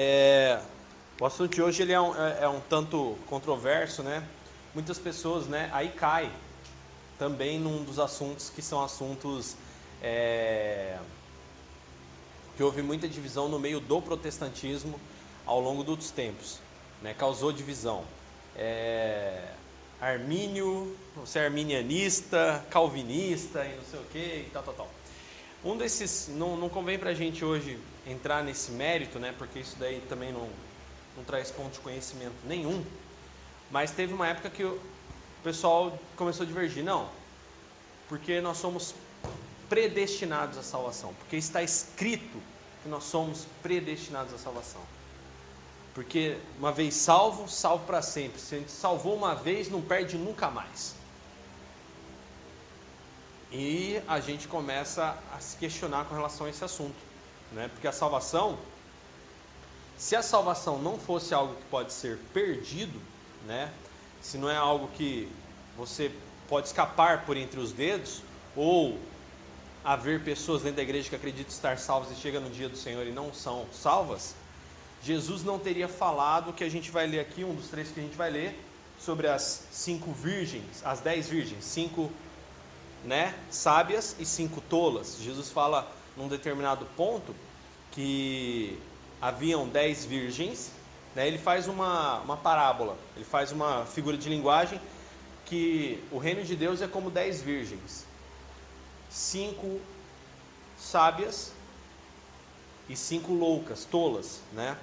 [0.00, 0.60] É,
[1.20, 4.22] o assunto de hoje ele é, um, é, é um tanto controverso, né?
[4.72, 5.68] Muitas pessoas, né?
[5.72, 6.30] Aí cai
[7.18, 9.56] também num dos assuntos que são assuntos
[10.00, 10.96] é,
[12.56, 15.00] que houve muita divisão no meio do protestantismo
[15.44, 16.60] ao longo dos tempos,
[17.02, 17.12] né?
[17.12, 18.04] Causou divisão.
[18.54, 19.48] É,
[20.00, 24.88] Armínio, você é arminianista, calvinista e não sei o que e tal, tal, tal.
[25.64, 29.34] Um desses, não, não convém para a gente hoje entrar nesse mérito, né?
[29.36, 30.48] Porque isso daí também não,
[31.16, 32.84] não traz ponto de conhecimento nenhum.
[33.70, 34.80] Mas teve uma época que o
[35.42, 36.84] pessoal começou a divergir.
[36.84, 37.08] Não,
[38.08, 38.94] porque nós somos
[39.68, 41.12] predestinados à salvação.
[41.14, 42.38] Porque está escrito
[42.82, 44.80] que nós somos predestinados à salvação.
[45.92, 48.40] Porque uma vez salvo, salvo para sempre.
[48.40, 50.94] Se a gente salvou uma vez, não perde nunca mais.
[53.50, 56.96] E a gente começa a se questionar com relação a esse assunto,
[57.52, 57.68] né?
[57.72, 58.58] Porque a salvação,
[59.96, 63.00] se a salvação não fosse algo que pode ser perdido,
[63.46, 63.72] né?
[64.20, 65.30] Se não é algo que
[65.76, 66.12] você
[66.48, 68.22] pode escapar por entre os dedos,
[68.54, 68.98] ou
[69.84, 73.06] haver pessoas dentro da igreja que acreditam estar salvas e chegam no dia do Senhor
[73.06, 74.34] e não são salvas,
[75.02, 78.00] Jesus não teria falado o que a gente vai ler aqui, um dos três que
[78.00, 78.58] a gente vai ler,
[79.00, 82.10] sobre as cinco virgens, as dez virgens, cinco
[83.08, 85.16] né, sábias e cinco tolas.
[85.18, 87.34] Jesus fala num determinado ponto
[87.90, 88.78] que
[89.20, 90.70] haviam dez virgens,
[91.16, 94.78] né, ele faz uma, uma parábola, ele faz uma figura de linguagem
[95.46, 98.04] que o reino de Deus é como dez virgens,
[99.08, 99.80] cinco
[100.76, 101.52] sábias
[102.90, 104.76] e cinco loucas, tolas, né?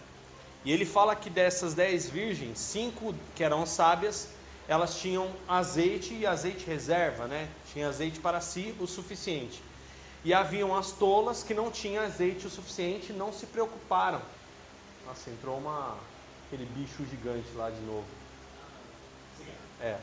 [0.65, 4.29] E ele fala que dessas dez virgens, cinco que eram sábias
[4.67, 7.47] elas tinham azeite e azeite reserva, né?
[7.75, 9.61] Tinha azeite para si o suficiente.
[10.23, 14.21] E haviam as tolas que não tinham azeite o suficiente, não se preocuparam.
[15.05, 15.97] Nossa, entrou uma
[16.47, 18.05] aquele bicho gigante lá de novo.
[19.81, 19.99] É.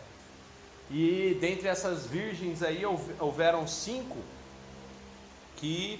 [0.90, 2.82] E dentre essas virgens aí
[3.18, 4.18] houveram cinco
[5.56, 5.98] que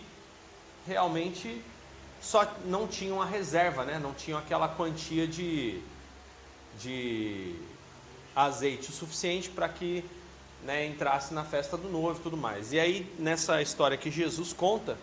[0.87, 1.65] realmente
[2.21, 3.99] só não tinham a reserva, né?
[3.99, 5.83] Não tinham aquela quantia de
[6.79, 7.57] de
[8.37, 10.05] azeite o suficiente para que
[10.65, 12.73] né, entrasse na festa do noivo e tudo mais.
[12.73, 14.97] E aí, nessa história que Jesus conta,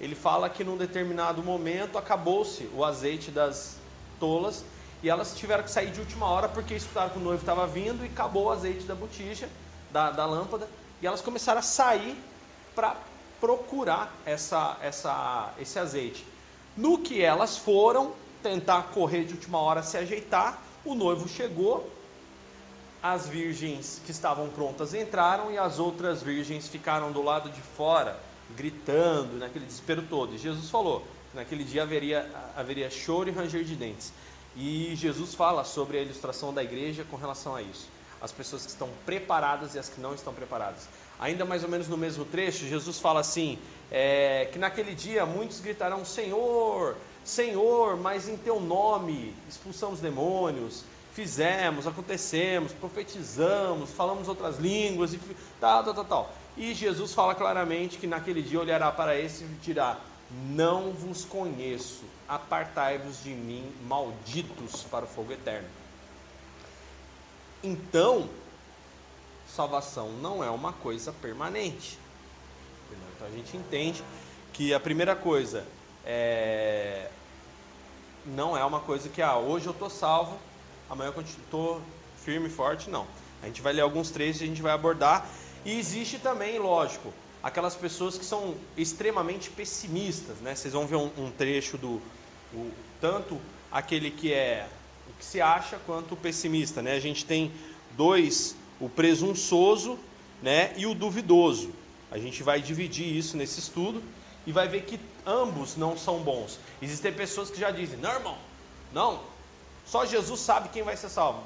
[0.00, 3.76] ele fala que num determinado momento acabou-se o azeite das
[4.18, 4.64] tolas
[5.02, 8.04] e elas tiveram que sair de última hora porque escutaram que o noivo estava vindo
[8.04, 9.48] e acabou o azeite da botija,
[9.90, 10.68] da, da lâmpada,
[11.00, 12.16] e elas começaram a sair
[12.74, 12.96] para
[13.40, 16.24] procurar essa, essa, esse azeite.
[16.76, 18.12] No que elas foram
[18.42, 21.88] tentar correr de última hora se ajeitar, o noivo chegou,
[23.02, 28.16] as virgens que estavam prontas entraram e as outras virgens ficaram do lado de fora,
[28.56, 30.34] gritando, naquele desespero todo.
[30.34, 34.12] E Jesus falou que naquele dia haveria, haveria choro e ranger de dentes.
[34.54, 37.88] E Jesus fala sobre a ilustração da igreja com relação a isso.
[38.20, 40.86] As pessoas que estão preparadas e as que não estão preparadas.
[41.18, 43.58] Ainda mais ou menos no mesmo trecho, Jesus fala assim:
[43.90, 51.86] é, que naquele dia muitos gritarão: Senhor, Senhor, mas em teu nome expulsamos demônios, fizemos,
[51.86, 55.20] acontecemos, profetizamos, falamos outras línguas e
[55.60, 56.32] tal, tal, tal, tal.
[56.56, 59.98] E Jesus fala claramente que naquele dia olhará para esse e dirá:
[60.50, 65.68] Não vos conheço, apartai-vos de mim, malditos para o fogo eterno.
[67.62, 68.28] Então,
[69.46, 71.98] salvação não é uma coisa permanente.
[73.14, 74.02] Então a gente entende
[74.52, 75.64] que a primeira coisa
[76.04, 77.08] é
[78.24, 80.38] não é uma coisa que ah, hoje eu estou salvo,
[80.92, 81.80] amanhã eu estou
[82.22, 83.06] firme e forte, não.
[83.42, 85.26] A gente vai ler alguns trechos e a gente vai abordar.
[85.64, 90.54] E existe também, lógico, aquelas pessoas que são extremamente pessimistas, né?
[90.54, 92.00] Vocês vão ver um, um trecho do
[93.00, 94.68] tanto aquele que é
[95.08, 96.92] o que se acha quanto o pessimista, né?
[96.92, 97.50] A gente tem
[97.96, 99.98] dois, o presunçoso,
[100.42, 101.72] né, e o duvidoso.
[102.10, 104.02] A gente vai dividir isso nesse estudo
[104.46, 106.60] e vai ver que ambos não são bons.
[106.82, 108.36] Existem pessoas que já dizem: "Não, irmão,
[108.92, 109.31] não,
[109.92, 111.42] só Jesus sabe quem vai ser salvo.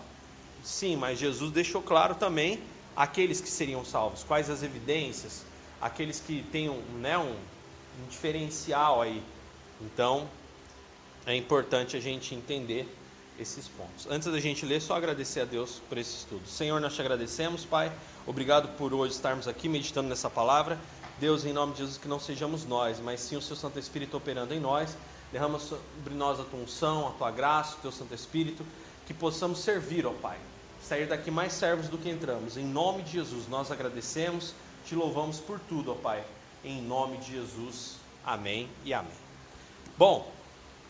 [0.62, 2.62] Sim, mas Jesus deixou claro também
[2.94, 4.22] aqueles que seriam salvos.
[4.22, 5.44] Quais as evidências?
[5.80, 6.68] Aqueles que têm
[7.00, 9.20] né, um, um diferencial aí.
[9.80, 10.28] Então,
[11.26, 12.88] é importante a gente entender
[13.36, 14.06] esses pontos.
[14.08, 16.46] Antes da gente ler, só agradecer a Deus por esse estudo.
[16.46, 17.90] Senhor, nós te agradecemos, Pai.
[18.28, 20.78] Obrigado por hoje estarmos aqui meditando nessa palavra.
[21.18, 24.16] Deus, em nome de Jesus, que não sejamos nós, mas sim o seu Santo Espírito
[24.16, 24.96] operando em nós
[25.32, 28.64] Derrama sobre nós a tua unção, a tua graça, o teu Santo Espírito,
[29.06, 30.38] que possamos servir, ó Pai.
[30.82, 32.56] Sair daqui mais servos do que entramos.
[32.56, 36.24] Em nome de Jesus, nós agradecemos, te louvamos por tudo, ó Pai.
[36.64, 37.96] Em nome de Jesus.
[38.24, 39.12] Amém e amém.
[39.98, 40.30] Bom,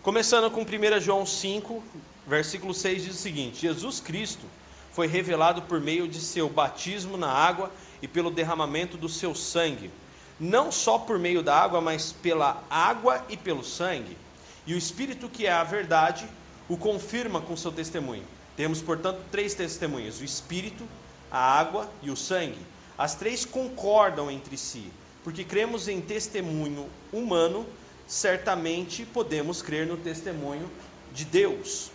[0.06, 1.82] Começando com 1 João 5,
[2.28, 4.46] versículo 6 diz o seguinte: Jesus Cristo
[4.92, 9.90] foi revelado por meio de seu batismo na água e pelo derramamento do seu sangue,
[10.38, 14.16] não só por meio da água, mas pela água e pelo sangue.
[14.66, 16.28] E o Espírito, que é a verdade,
[16.68, 18.24] o confirma com seu testemunho.
[18.56, 20.84] Temos, portanto, três testemunhas: o Espírito,
[21.30, 22.58] a água e o sangue.
[22.98, 24.90] As três concordam entre si,
[25.22, 27.66] porque cremos em testemunho humano,
[28.06, 30.70] certamente podemos crer no testemunho
[31.12, 31.90] de Deus.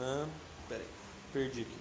[0.00, 0.26] Ah,
[0.68, 0.86] peraí,
[1.32, 1.78] perdi aqui.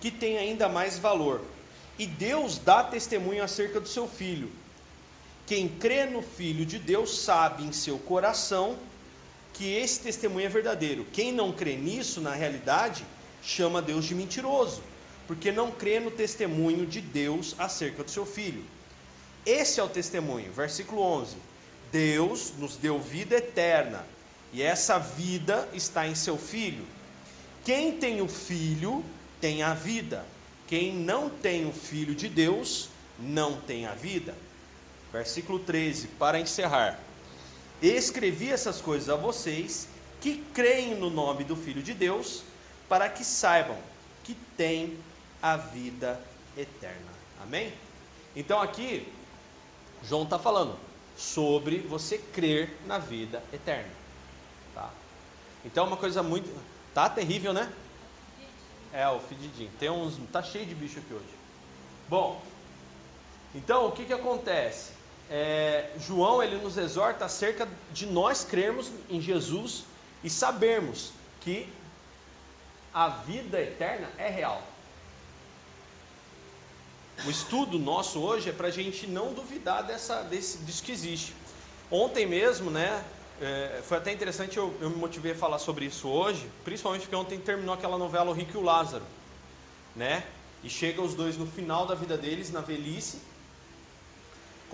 [0.00, 1.40] Que tem ainda mais valor.
[1.98, 4.50] E Deus dá testemunho acerca do seu filho.
[5.46, 8.76] Quem crê no Filho de Deus sabe em seu coração
[9.52, 11.06] que esse testemunho é verdadeiro.
[11.12, 13.04] Quem não crê nisso, na realidade,
[13.42, 14.82] chama Deus de mentiroso,
[15.26, 18.64] porque não crê no testemunho de Deus acerca do seu filho.
[19.46, 21.36] Esse é o testemunho, versículo 11.
[21.92, 24.04] Deus nos deu vida eterna,
[24.52, 26.84] e essa vida está em seu filho.
[27.64, 29.04] Quem tem o filho
[29.40, 30.24] tem a vida.
[30.66, 32.88] Quem não tem o filho de Deus
[33.18, 34.34] não tem a vida.
[35.12, 36.98] Versículo 13, para encerrar.
[37.80, 39.88] Escrevi essas coisas a vocês
[40.20, 42.42] que creem no nome do Filho de Deus,
[42.88, 43.76] para que saibam
[44.22, 44.98] que têm
[45.42, 46.18] a vida
[46.56, 47.12] eterna.
[47.42, 47.72] Amém?
[48.34, 49.06] Então aqui,
[50.02, 50.78] João está falando
[51.16, 53.90] sobre você crer na vida eterna.
[54.74, 54.90] Tá?
[55.64, 56.50] Então é uma coisa muito.
[56.94, 57.70] Tá terrível, né?
[58.94, 59.70] É, o fedidinho.
[59.78, 60.16] Tem uns.
[60.32, 61.34] Tá cheio de bicho aqui hoje.
[62.08, 62.40] Bom,
[63.54, 64.94] então o que, que acontece?
[65.30, 69.84] é, João ele nos exorta acerca de nós crermos em Jesus
[70.22, 71.10] e sabermos
[71.40, 71.68] que
[72.92, 74.62] a vida eterna é real.
[77.24, 81.34] O estudo nosso hoje é para a gente não duvidar dessa, desse, disso que existe.
[81.90, 83.04] Ontem mesmo, né,
[83.40, 87.16] é, foi até interessante, eu, eu, me motivei a falar sobre isso hoje, principalmente porque
[87.16, 89.04] ontem terminou aquela novela O Rico e o Lázaro,
[89.94, 90.24] né?
[90.62, 93.18] E chega os dois no final da vida deles, na velhice,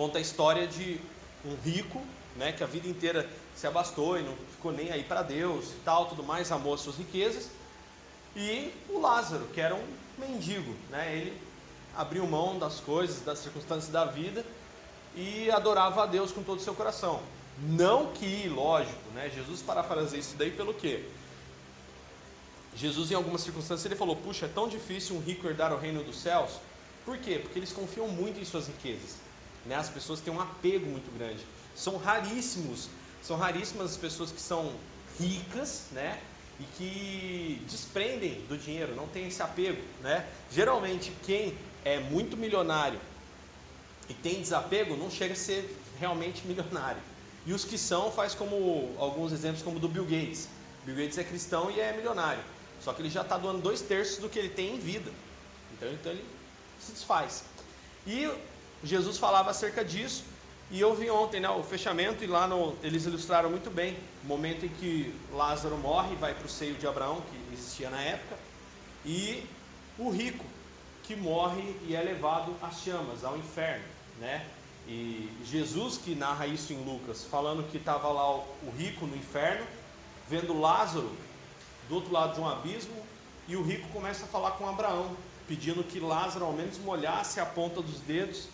[0.01, 0.99] Conta a história de
[1.45, 2.01] um rico,
[2.35, 5.81] né, que a vida inteira se abastou e não ficou nem aí para Deus e
[5.85, 7.51] tal, tudo mais, amou as suas riquezas.
[8.35, 9.87] E o Lázaro, que era um
[10.17, 11.39] mendigo, né, ele
[11.95, 14.43] abriu mão das coisas, das circunstâncias da vida
[15.15, 17.21] e adorava a Deus com todo o seu coração.
[17.62, 21.05] Não que, lógico, né, Jesus parafraseia isso daí pelo quê?
[22.75, 26.03] Jesus, em algumas circunstâncias, ele falou: Puxa, é tão difícil um rico herdar o reino
[26.03, 26.53] dos céus.
[27.05, 27.39] Por quê?
[27.39, 29.17] Porque eles confiam muito em suas riquezas.
[29.67, 29.75] Né?
[29.75, 31.45] As pessoas têm um apego muito grande.
[31.75, 32.89] São raríssimos,
[33.23, 34.73] são raríssimas as pessoas que são
[35.19, 36.19] ricas, né?
[36.59, 40.27] E que desprendem do dinheiro, não tem esse apego, né?
[40.51, 43.01] Geralmente quem é muito milionário
[44.09, 47.01] e tem desapego não chega a ser realmente milionário.
[47.50, 50.49] E os que são faz como alguns exemplos como do Bill Gates.
[50.85, 52.41] Bill Gates é cristão e é milionário.
[52.81, 55.11] Só que ele já está doando dois terços do que ele tem em vida.
[55.73, 56.25] Então, então ele
[56.79, 57.43] se desfaz.
[58.06, 58.31] E
[58.85, 60.23] Jesus falava acerca disso.
[60.70, 64.29] E eu vi ontem né, o fechamento, e lá no, eles ilustraram muito bem o
[64.29, 68.37] momento em que Lázaro morre, vai para o seio de Abraão, que existia na época,
[69.05, 69.44] e
[69.99, 70.44] o rico,
[71.02, 73.85] que morre e é levado às chamas, ao inferno.
[74.20, 74.47] Né?
[74.87, 79.66] E Jesus, que narra isso em Lucas, falando que estava lá o, rico no inferno,
[80.28, 81.11] vendo Lázaro
[81.88, 82.95] do outro lado de um abismo,
[83.47, 85.16] e o rico começa a falar com Abraão,
[85.47, 88.49] pedindo que Lázaro ao menos molhasse a ponta dos dedos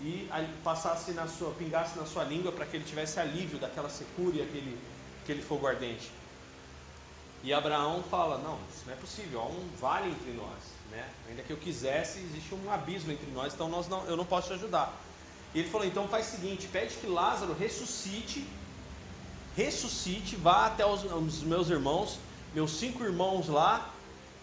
[0.00, 0.28] e
[0.62, 4.42] passasse na sua, pingasse na sua língua para que ele tivesse alívio daquela secura e
[4.42, 4.78] aquele,
[5.22, 6.10] aquele fogo ardente.
[7.44, 10.72] E Abraão fala: Não, isso não é possível, há um vale entre nós.
[10.90, 11.08] Né?
[11.28, 14.48] Ainda que eu quisesse, existe um abismo entre nós, então nós não, eu não posso
[14.48, 14.94] te ajudar.
[15.54, 18.46] E ele falou: Então faz o seguinte, pede que Lázaro ressuscite,
[19.56, 22.18] ressuscite, vá até os, os meus irmãos,
[22.54, 23.90] meus cinco irmãos lá,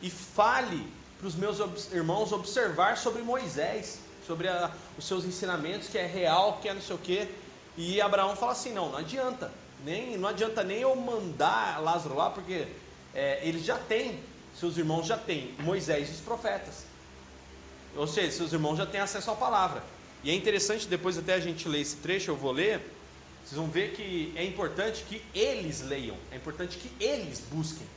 [0.01, 0.85] e fale
[1.17, 1.59] para os meus
[1.91, 3.99] irmãos observar sobre Moisés
[4.29, 7.27] sobre a, os seus ensinamentos, que é real, que é não sei o quê.
[7.75, 9.51] E Abraão fala assim: não, não adianta,
[9.83, 12.67] nem, não adianta nem eu mandar Lázaro lá, porque
[13.15, 14.19] é, eles já têm,
[14.55, 16.85] seus irmãos já têm Moisés e os profetas.
[17.95, 19.81] Ou seja, seus irmãos já têm acesso à palavra.
[20.23, 22.81] E é interessante, depois até a gente ler esse trecho, eu vou ler,
[23.45, 27.87] vocês vão ver que é importante que eles leiam, é importante que eles busquem.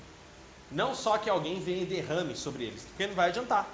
[0.70, 3.68] Não só que alguém venha e derrame sobre eles, porque não vai adiantar.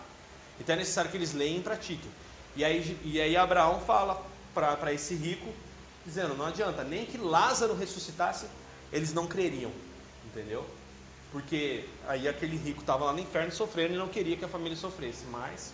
[0.59, 2.11] Então é necessário que eles leiam e pratiquem.
[2.57, 4.21] E aí, e aí Abraão fala
[4.53, 5.47] para esse rico,
[6.05, 8.47] dizendo: não adianta, nem que Lázaro ressuscitasse,
[8.93, 9.71] eles não creriam,
[10.27, 10.67] entendeu?
[11.31, 14.77] Porque aí aquele rico estava lá no inferno sofrendo e não queria que a família
[14.77, 15.73] sofresse, mas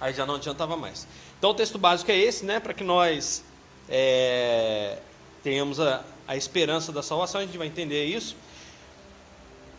[0.00, 1.06] Aí já não adiantava mais.
[1.38, 2.58] Então o texto básico é esse, né?
[2.58, 3.44] Para que nós
[3.88, 4.98] é,
[5.42, 8.36] tenhamos a, a esperança da salvação, a gente vai entender isso.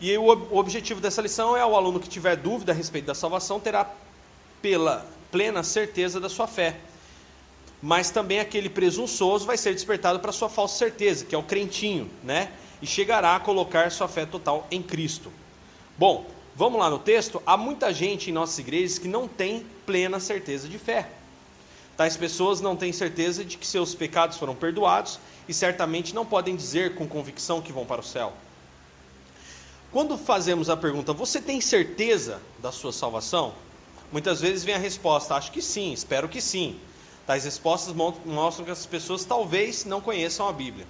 [0.00, 3.14] E o, o objetivo dessa lição é o aluno que tiver dúvida a respeito da
[3.14, 3.88] salvação terá
[4.60, 6.76] pela plena certeza da sua fé.
[7.80, 12.08] Mas também aquele presunçoso vai ser despertado para sua falsa certeza, que é o crentinho,
[12.22, 12.52] né?
[12.80, 15.32] E chegará a colocar sua fé total em Cristo.
[15.98, 17.42] Bom, vamos lá no texto.
[17.44, 21.08] Há muita gente em nossas igrejas que não tem plena certeza de fé.
[21.96, 26.56] Tais pessoas não têm certeza de que seus pecados foram perdoados e certamente não podem
[26.56, 28.32] dizer com convicção que vão para o céu.
[29.90, 33.52] Quando fazemos a pergunta, você tem certeza da sua salvação?
[34.10, 36.78] Muitas vezes vem a resposta, acho que sim, espero que sim.
[37.26, 40.86] Tais respostas mostram que as pessoas talvez não conheçam a Bíblia.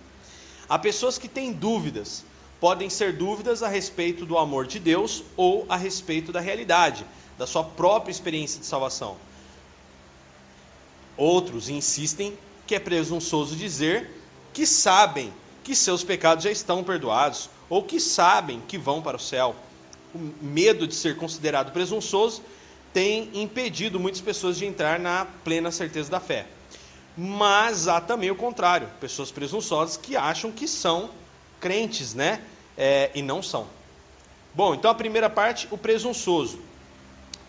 [0.69, 2.25] Há pessoas que têm dúvidas,
[2.61, 7.05] podem ser dúvidas a respeito do amor de Deus ou a respeito da realidade,
[7.43, 9.17] da sua própria experiência de salvação.
[11.17, 14.23] Outros insistem que é presunçoso dizer
[14.53, 15.35] que sabem
[15.65, 19.57] que seus pecados já estão perdoados ou que sabem que vão para o céu.
[20.15, 22.43] O medo de ser considerado presunçoso
[22.93, 26.47] tem impedido muitas pessoas de entrar na plena certeza da fé.
[27.17, 31.11] Mas há também o contrário, pessoas presunçosas que acham que são
[31.59, 32.41] crentes, né?
[32.77, 33.67] É, e não são.
[34.55, 36.71] Bom, então a primeira parte, o presunçoso.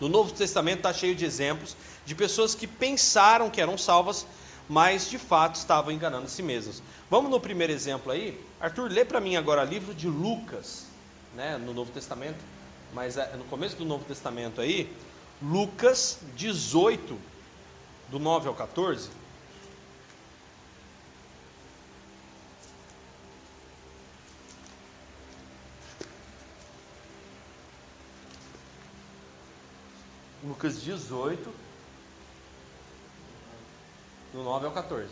[0.00, 4.26] No Novo Testamento está cheio de exemplos de pessoas que pensaram que eram salvas,
[4.68, 6.82] mas de fato estavam enganando a si mesmas.
[7.10, 8.40] Vamos no primeiro exemplo aí.
[8.60, 10.86] Arthur, lê para mim agora o livro de Lucas,
[11.34, 12.38] né, no Novo Testamento,
[12.92, 14.92] mas é no começo do Novo Testamento aí,
[15.42, 17.18] Lucas 18,
[18.10, 19.10] do 9 ao 14.
[30.44, 31.50] Lucas 18,
[34.32, 35.10] do 9 ao 14.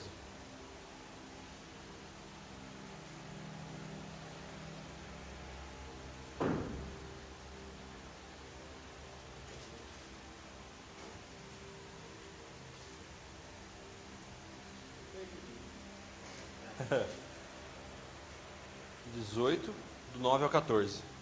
[19.15, 19.73] Dezoito,
[20.13, 21.01] do nove ao 14.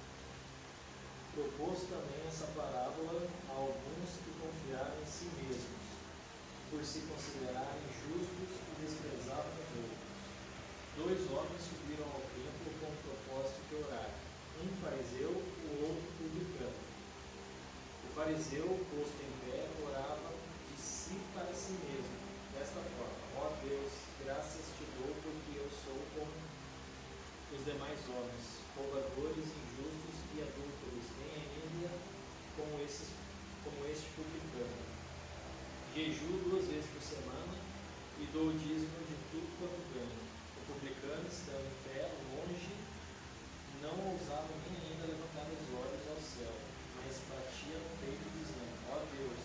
[1.34, 5.86] Propôs também essa parábola a alguns que confiaram em si mesmos,
[6.70, 10.06] por se considerarem justos e desprezavam os outros.
[10.94, 14.10] Dois homens subiram ao templo com o propósito de orar,
[14.62, 16.78] um fariseu, o outro publicano.
[18.06, 20.30] O fariseu, posto em pé, orava
[20.70, 22.14] de si para si mesmo,
[22.54, 23.90] desta forma: Ó Deus,
[24.22, 26.30] graças te dou porque eu sou como
[27.50, 31.90] os demais homens, roubadores, injustos e adúlteros, nem ainda
[32.54, 33.10] como, esses,
[33.64, 34.89] como este publicano.
[35.90, 37.50] Jejuo duas vezes por semana
[38.22, 40.22] e dou o dízimo de tudo quanto ganho.
[40.54, 42.70] O publicano, estando em pé, longe,
[43.82, 46.54] não ousava nem ainda levantar os olhos ao céu,
[46.94, 49.42] mas batia no peito dizendo, ó Deus,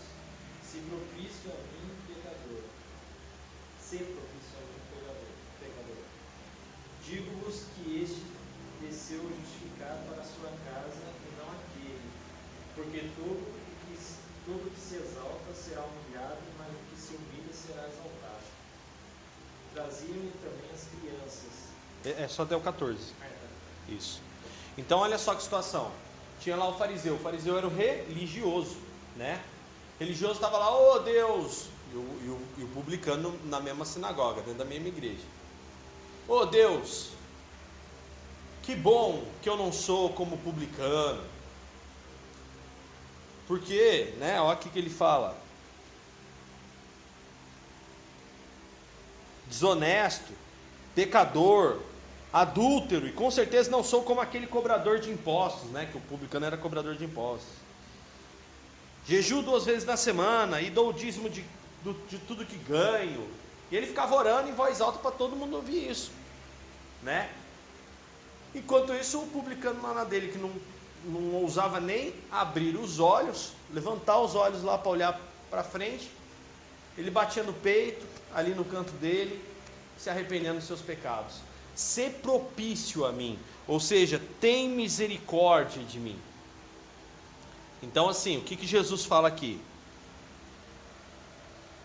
[0.62, 2.62] se propício a mim, pecador.
[3.82, 5.34] Se propício a mim, pecador.
[5.58, 6.02] pecador.
[7.02, 8.22] Digo-vos que este
[8.86, 12.06] desceu justificado para a sua casa e não aquele,
[12.76, 13.65] porque todo
[14.46, 18.46] todo que se exalta será humilhado, mas o que se humilha será exaltado.
[19.74, 21.52] Traziam-lhe também as crianças.
[22.04, 22.96] É, é só até o 14.
[23.20, 23.92] Ah, é.
[23.92, 24.22] Isso.
[24.78, 25.90] Então olha só que situação.
[26.40, 27.16] Tinha lá o fariseu.
[27.16, 28.76] O fariseu era o religioso,
[29.16, 29.42] né?
[29.96, 31.66] O religioso estava lá, oh Deus!
[31.92, 35.24] E o, e, o, e o publicano na mesma sinagoga, dentro da mesma igreja.
[36.28, 37.10] Oh Deus!
[38.62, 41.22] Que bom que eu não sou como publicano.
[43.46, 44.40] Porque, né?
[44.40, 45.36] Olha o que ele fala.
[49.46, 50.32] Desonesto,
[50.94, 51.80] pecador,
[52.32, 55.88] adúltero, e com certeza não sou como aquele cobrador de impostos, né?
[55.90, 57.48] Que o publicano era cobrador de impostos.
[59.06, 61.44] Jejuo duas vezes na semana e dou o dízimo de,
[62.08, 63.28] de tudo que ganho.
[63.70, 66.10] E ele ficava orando em voz alta para todo mundo ouvir isso,
[67.02, 67.30] né?
[68.54, 70.50] Enquanto isso, o publicano lá na dele, que não,
[71.04, 76.10] não ousava nem abrir os olhos, levantar os olhos lá para olhar para frente,
[76.96, 79.42] ele batia no peito, ali no canto dele,
[79.98, 81.36] se arrependendo dos seus pecados.
[81.74, 86.18] Ser propício a mim, ou seja, tem misericórdia de mim.
[87.82, 89.60] Então, assim, o que, que Jesus fala aqui?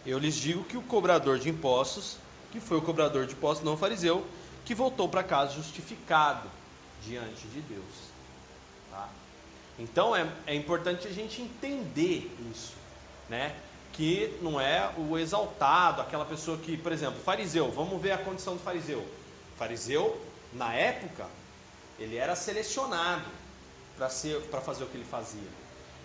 [0.06, 2.18] Eu lhes digo que o cobrador de impostos,
[2.51, 4.25] que foi o cobrador de impostos, não fariseu,
[4.65, 6.50] que voltou para casa justificado
[7.03, 8.11] diante de Deus.
[8.91, 9.10] Tá?
[9.79, 12.74] Então é, é importante a gente entender isso,
[13.29, 13.55] né?
[13.93, 18.55] que não é o exaltado, aquela pessoa que, por exemplo, fariseu, vamos ver a condição
[18.55, 19.05] do fariseu.
[19.57, 20.19] fariseu,
[20.53, 21.27] na época,
[22.00, 23.25] ele era selecionado
[23.98, 25.50] para ser para fazer o que ele fazia.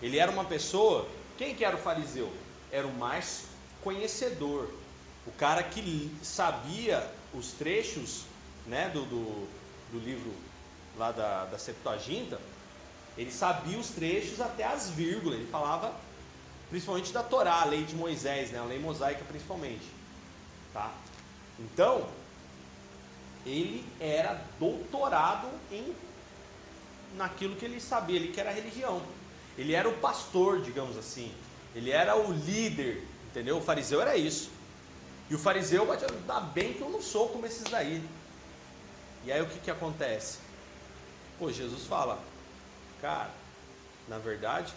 [0.01, 2.31] Ele era uma pessoa, quem que era o fariseu?
[2.71, 3.45] Era o mais
[3.83, 4.69] conhecedor,
[5.25, 8.23] o cara que sabia os trechos,
[8.65, 9.47] né, do, do,
[9.91, 10.33] do livro
[10.97, 12.39] lá da, da Septuaginta,
[13.17, 15.93] ele sabia os trechos até as vírgulas, ele falava
[16.69, 19.85] principalmente da Torá, a lei de Moisés, né, a lei mosaica principalmente.
[20.73, 20.91] Tá?
[21.59, 22.07] Então,
[23.45, 25.95] ele era doutorado em
[27.15, 29.01] naquilo que ele sabia, ele que era a religião.
[29.57, 31.33] Ele era o pastor, digamos assim.
[31.73, 33.57] Ele era o líder, entendeu?
[33.57, 34.51] O fariseu era isso.
[35.29, 38.03] E o fariseu vai te dar bem que eu não sou como esses daí.
[39.25, 40.37] E aí o que, que acontece?
[41.39, 42.19] Pô, Jesus fala,
[43.01, 43.29] cara,
[44.07, 44.73] na verdade,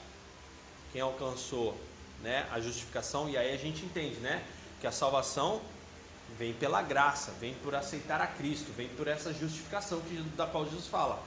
[0.92, 1.76] quem alcançou
[2.22, 4.44] né, a justificação, e aí a gente entende, né?
[4.80, 5.60] Que a salvação
[6.38, 10.64] vem pela graça, vem por aceitar a Cristo, vem por essa justificação que, da qual
[10.64, 11.22] Jesus fala.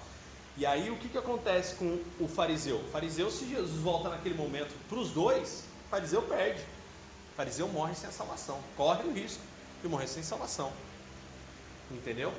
[0.55, 2.77] E aí o que, que acontece com o fariseu?
[2.77, 6.61] O fariseu, se Jesus volta naquele momento para os dois, o fariseu perde.
[6.61, 9.41] O fariseu morre sem a salvação, corre o risco
[9.81, 10.71] de morrer sem salvação.
[11.91, 12.31] Entendeu?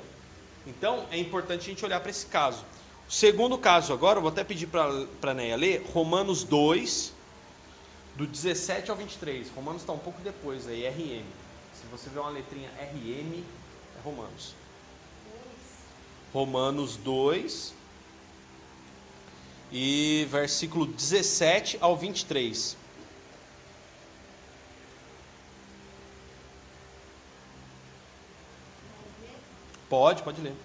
[0.65, 2.63] Então é importante a gente olhar para esse caso.
[3.07, 7.13] Segundo caso agora, vou até pedir para a Neia ler, Romanos 2,
[8.15, 9.49] do 17 ao 23.
[9.49, 11.25] Romanos está um pouco depois aí, RM.
[11.73, 13.43] Se você vê uma letrinha RM,
[13.97, 14.55] é Romanos.
[16.33, 17.73] Romanos 2,
[19.71, 22.77] e versículo 17 ao 23.
[29.89, 30.55] Pode, pode ler.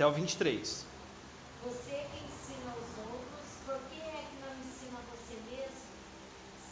[0.00, 0.86] Até o 23.
[1.62, 1.92] Você
[2.24, 5.92] ensina os outros, por que é que não ensina você mesmo?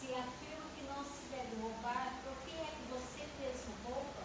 [0.00, 4.24] Se afirma que não se deve roubar, por que é que você mesmo rouba?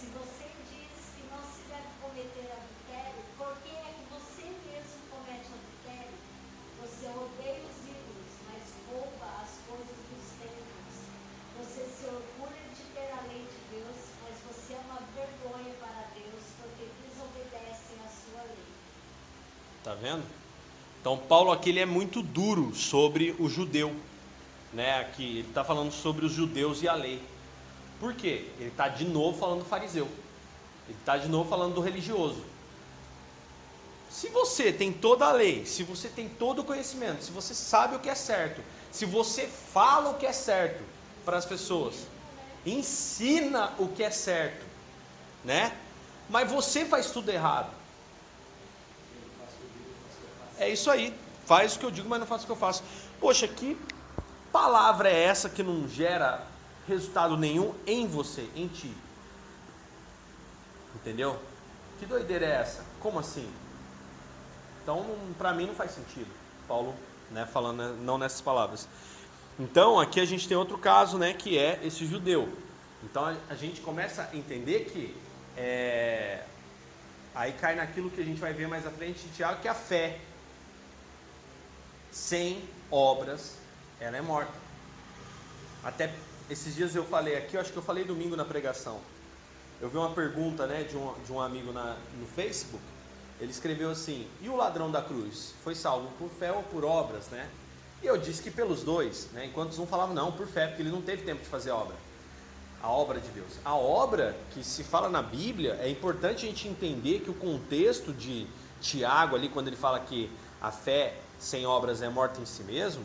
[0.00, 4.98] Se você diz que não se deve cometer adultério, por que é que você mesmo
[5.14, 6.18] comete adultério?
[6.82, 10.94] Você odeia os ídolos, mas rouba as coisas dos templos.
[11.62, 16.10] Você se orgulha de ter a lei de Deus, mas você é uma vergonha para
[16.18, 18.66] Deus, porque desobedecem a sua lei.
[19.82, 20.24] Tá vendo?
[21.14, 23.94] Então Paulo aqui ele é muito duro sobre o judeu,
[24.72, 24.98] né?
[24.98, 27.22] Aqui ele está falando sobre os judeus e a lei.
[28.00, 28.48] Por quê?
[28.58, 30.08] Ele está de novo falando do fariseu.
[30.88, 32.44] Ele está de novo falando do religioso.
[34.10, 37.94] Se você tem toda a lei, se você tem todo o conhecimento, se você sabe
[37.94, 40.82] o que é certo, se você fala o que é certo
[41.24, 42.08] para as pessoas,
[42.66, 44.66] ensina o que é certo,
[45.44, 45.76] né?
[46.28, 47.83] Mas você faz tudo errado.
[50.64, 51.14] É isso aí.
[51.44, 52.82] Faz o que eu digo, mas não faço o que eu faço.
[53.20, 53.78] Poxa, que
[54.50, 56.42] palavra é essa que não gera
[56.88, 58.90] resultado nenhum em você, em ti?
[60.94, 61.38] Entendeu?
[61.98, 62.82] Que doideira é essa?
[62.98, 63.46] Como assim?
[64.82, 65.04] Então,
[65.36, 66.30] para mim não faz sentido.
[66.66, 66.94] Paulo,
[67.30, 68.88] né, falando né, não nessas palavras.
[69.58, 72.48] Então, aqui a gente tem outro caso, né, que é esse judeu.
[73.02, 75.14] Então, a, gente começa a entender que
[75.58, 76.42] é,
[77.34, 79.70] aí cai naquilo que a gente vai ver mais à frente em Tiago, que é
[79.70, 80.20] a fé
[82.14, 83.56] sem obras,
[83.98, 84.52] ela é morta.
[85.82, 86.14] Até
[86.48, 89.00] esses dias eu falei aqui, eu acho que eu falei domingo na pregação.
[89.80, 92.82] Eu vi uma pergunta né, de, um, de um amigo na, no Facebook.
[93.40, 95.54] Ele escreveu assim: E o ladrão da cruz?
[95.64, 97.26] Foi salvo por fé ou por obras?
[97.26, 97.48] Né?
[98.00, 100.90] E eu disse que pelos dois, né, enquanto um falavam não, por fé, porque ele
[100.90, 101.96] não teve tempo de fazer obra.
[102.80, 103.58] A obra de Deus.
[103.64, 108.12] A obra que se fala na Bíblia, é importante a gente entender que o contexto
[108.12, 108.46] de
[108.80, 110.30] Tiago, ali, quando ele fala que
[110.64, 113.04] a fé sem obras é morta em si mesmo,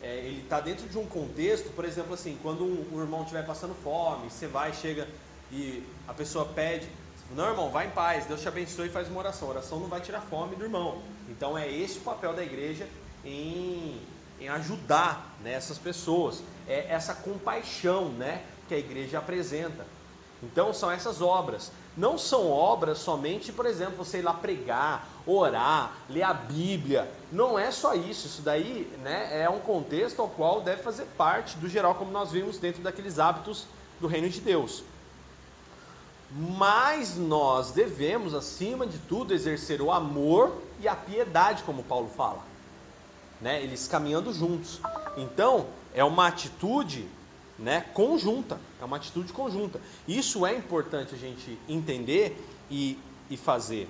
[0.00, 3.44] é, ele está dentro de um contexto, por exemplo, assim, quando um, um irmão estiver
[3.44, 5.08] passando fome, você vai, chega
[5.50, 6.86] e a pessoa pede,
[7.34, 9.48] não irmão, vai em paz, Deus te abençoe e faz uma oração.
[9.48, 11.02] A oração não vai tirar fome do irmão.
[11.28, 12.86] Então é esse o papel da igreja
[13.24, 14.00] em,
[14.38, 16.42] em ajudar né, essas pessoas.
[16.68, 19.84] É essa compaixão né, que a igreja apresenta.
[20.42, 21.72] Então são essas obras.
[21.96, 27.08] Não são obras somente, por exemplo, você ir lá pregar, orar, ler a Bíblia.
[27.30, 28.26] Não é só isso.
[28.26, 32.32] Isso daí né, é um contexto ao qual deve fazer parte do geral, como nós
[32.32, 33.66] vimos dentro daqueles hábitos
[34.00, 34.82] do reino de Deus.
[36.32, 42.42] Mas nós devemos, acima de tudo, exercer o amor e a piedade, como Paulo fala.
[43.40, 43.62] Né?
[43.62, 44.80] Eles caminhando juntos.
[45.16, 47.08] Então, é uma atitude
[47.58, 48.58] né, conjunta.
[48.80, 49.80] É uma atitude conjunta.
[50.06, 52.36] Isso é importante a gente entender
[52.70, 52.98] e,
[53.30, 53.88] e fazer.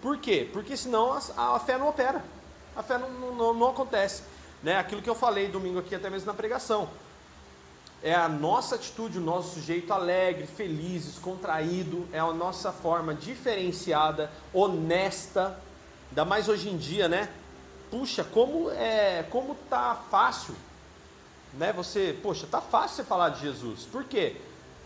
[0.00, 0.48] Por quê?
[0.52, 2.24] Porque senão a, a fé não opera.
[2.76, 4.22] A fé não, não, não acontece.
[4.62, 4.76] Né?
[4.76, 6.88] Aquilo que eu falei domingo aqui, até mesmo na pregação.
[8.02, 14.28] É a nossa atitude, o nosso jeito alegre, feliz, descontraído, é a nossa forma diferenciada,
[14.52, 15.56] honesta,
[16.08, 17.28] ainda mais hoje em dia, né?
[17.92, 20.56] Puxa, como é, como tá fácil
[21.54, 21.72] né?
[21.72, 23.84] Você, poxa, tá fácil você falar de Jesus.
[23.84, 24.36] Por quê?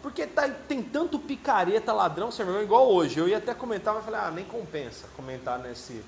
[0.03, 3.19] Porque tá, tem tanto picareta, ladrão, seu irmão, igual hoje.
[3.19, 6.05] Eu ia até comentar, mas falei, ah, nem compensa comentar nesse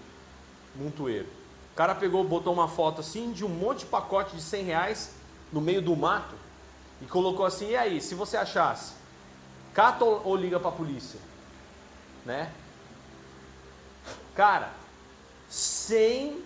[0.77, 1.27] montoeiro.
[1.73, 5.15] O cara pegou, botou uma foto assim de um monte de pacote de 100 reais
[5.53, 6.35] no meio do mato
[7.01, 8.93] e colocou assim, e aí, se você achasse,
[9.73, 11.21] cata ou, ou liga para a polícia?
[12.25, 12.53] Né?
[14.35, 14.71] Cara,
[15.49, 16.43] sem,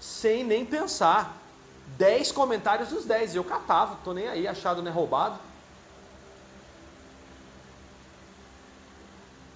[0.00, 1.36] sem nem pensar.
[1.98, 3.36] 10 comentários dos 10.
[3.36, 5.38] Eu catava, tô nem aí, achado não é roubado.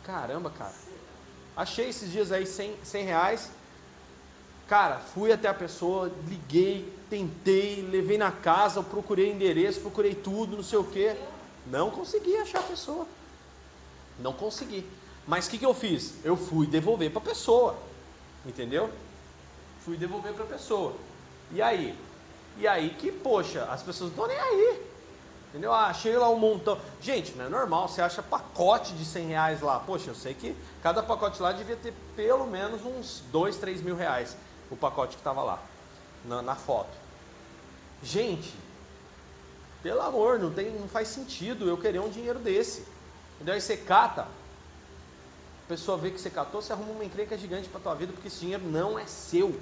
[0.05, 0.75] Caramba, cara.
[1.57, 3.51] Achei esses dias aí 100, 100 reais.
[4.69, 10.63] Cara, fui até a pessoa, liguei, tentei, levei na casa, procurei endereço, procurei tudo, não
[10.63, 11.17] sei o que.
[11.67, 13.07] Não consegui achar a pessoa.
[14.19, 14.87] Não consegui.
[15.27, 16.15] Mas o que, que eu fiz?
[16.25, 17.77] Eu fui devolver para a pessoa.
[18.47, 18.91] Entendeu?
[19.85, 20.95] Fui devolver para a pessoa.
[21.53, 21.97] E aí?
[22.61, 24.91] E aí que, poxa, as pessoas não estão nem aí.
[25.49, 25.73] Entendeu?
[25.73, 26.79] Ah, achei lá um montão.
[27.01, 29.81] Gente, não é normal, você acha pacote de 100 reais lá.
[29.81, 33.97] Poxa, eu sei que cada pacote lá devia ter pelo menos uns 2, 3 mil
[33.97, 34.37] reais.
[34.71, 35.59] O pacote que estava lá,
[36.25, 36.91] na, na, foto.
[38.03, 38.55] Gente,
[39.83, 42.85] pelo amor, não, tem, não faz sentido eu querer um dinheiro desse.
[43.37, 43.55] Entendeu?
[43.55, 47.81] Aí você cata, a pessoa vê que você catou, você arruma uma encrenca gigante para
[47.81, 49.59] tua vida, porque esse dinheiro não é seu.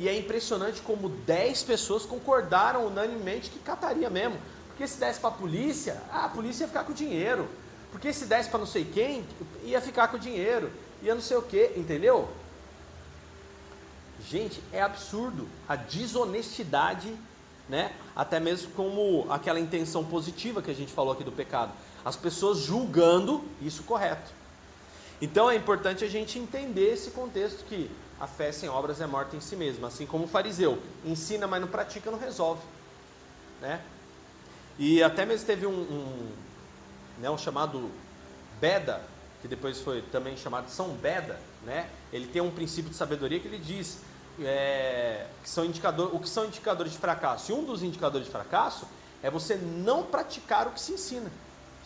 [0.00, 4.38] E é impressionante como 10 pessoas concordaram unanimemente que cataria mesmo.
[4.68, 7.46] Porque se desse para a polícia, a polícia ia ficar com o dinheiro.
[7.92, 9.22] Porque se desse para não sei quem,
[9.62, 10.72] ia ficar com o dinheiro.
[11.02, 12.30] Ia não sei o que, entendeu?
[14.26, 17.14] Gente, é absurdo a desonestidade,
[17.68, 17.92] né?
[18.16, 21.72] Até mesmo como aquela intenção positiva que a gente falou aqui do pecado.
[22.02, 24.32] As pessoas julgando isso correto.
[25.20, 29.34] Então é importante a gente entender esse contexto que a fé sem obras é morta
[29.34, 29.88] em si mesma.
[29.88, 32.62] Assim como o fariseu ensina, mas não pratica, não resolve.
[33.60, 33.80] Né?
[34.78, 36.32] E até mesmo teve um, um,
[37.18, 37.90] né, um chamado
[38.60, 39.02] Beda,
[39.40, 41.88] que depois foi também chamado São Beda, né?
[42.12, 44.00] ele tem um princípio de sabedoria que ele diz
[44.38, 47.50] é, que são indicador, o que são indicadores de fracasso.
[47.50, 48.86] E um dos indicadores de fracasso
[49.22, 51.30] é você não praticar o que se ensina.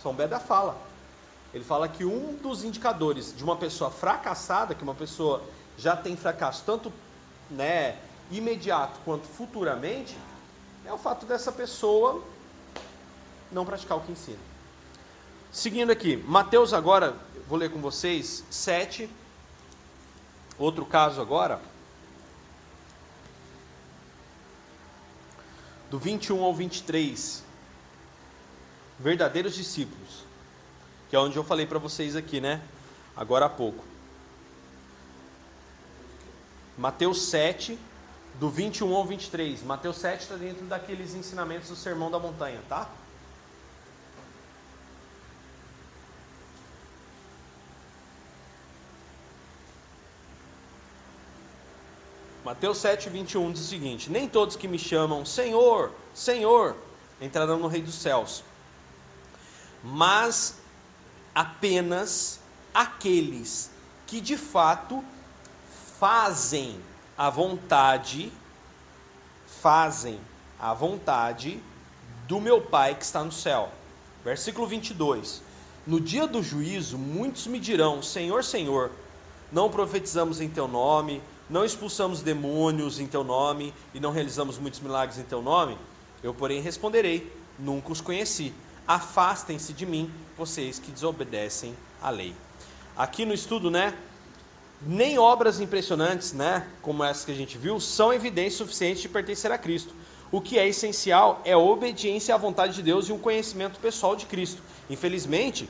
[0.03, 0.77] São Beda fala.
[1.53, 5.43] Ele fala que um dos indicadores de uma pessoa fracassada, que uma pessoa
[5.79, 6.93] já tem fracasso tanto
[7.51, 7.97] né,
[8.31, 10.17] imediato quanto futuramente,
[10.85, 12.23] é o fato dessa pessoa
[13.51, 14.39] não praticar o que ensina.
[15.53, 17.17] Seguindo aqui, Mateus agora,
[17.49, 19.09] vou ler com vocês, 7,
[20.59, 21.61] outro caso agora,
[25.91, 27.45] do 21 ao 23,
[28.99, 30.25] verdadeiros discípulos,
[31.09, 32.61] que é onde eu falei para vocês aqui, né,
[33.17, 33.94] agora há pouco.
[36.77, 37.79] Mateus 7,
[38.41, 39.63] do 21 ao 23.
[39.63, 42.89] Mateus 7 está dentro daqueles ensinamentos do Sermão da Montanha, tá?
[52.45, 56.77] Mateus 7, 21 diz o seguinte: Nem todos que me chamam Senhor, Senhor,
[57.21, 58.45] entrarão no Rei dos Céus,
[59.83, 60.57] mas
[61.35, 62.41] apenas
[62.75, 63.71] aqueles
[64.07, 65.03] que de fato
[65.99, 66.81] fazem
[67.17, 68.33] a vontade,
[69.47, 70.19] fazem
[70.59, 71.61] a vontade
[72.27, 73.71] do meu Pai que está no céu.
[74.25, 75.43] Versículo 22.
[75.87, 78.91] No dia do juízo, muitos me dirão: Senhor, Senhor,
[79.53, 84.81] não profetizamos em teu nome, não expulsamos demônios em teu nome e não realizamos muitos
[84.81, 85.77] milagres em teu nome?
[86.23, 88.53] Eu, porém, responderei: Nunca os conheci.
[88.87, 92.35] Afastem-se de mim, vocês que desobedecem à lei.
[92.97, 93.97] Aqui no estudo, né,
[94.83, 99.51] nem obras impressionantes, né, como essa que a gente viu, são evidência suficiente de pertencer
[99.51, 99.95] a Cristo.
[100.31, 104.17] O que é essencial é a obediência à vontade de Deus e um conhecimento pessoal
[104.17, 104.61] de Cristo.
[104.91, 105.69] Infelizmente,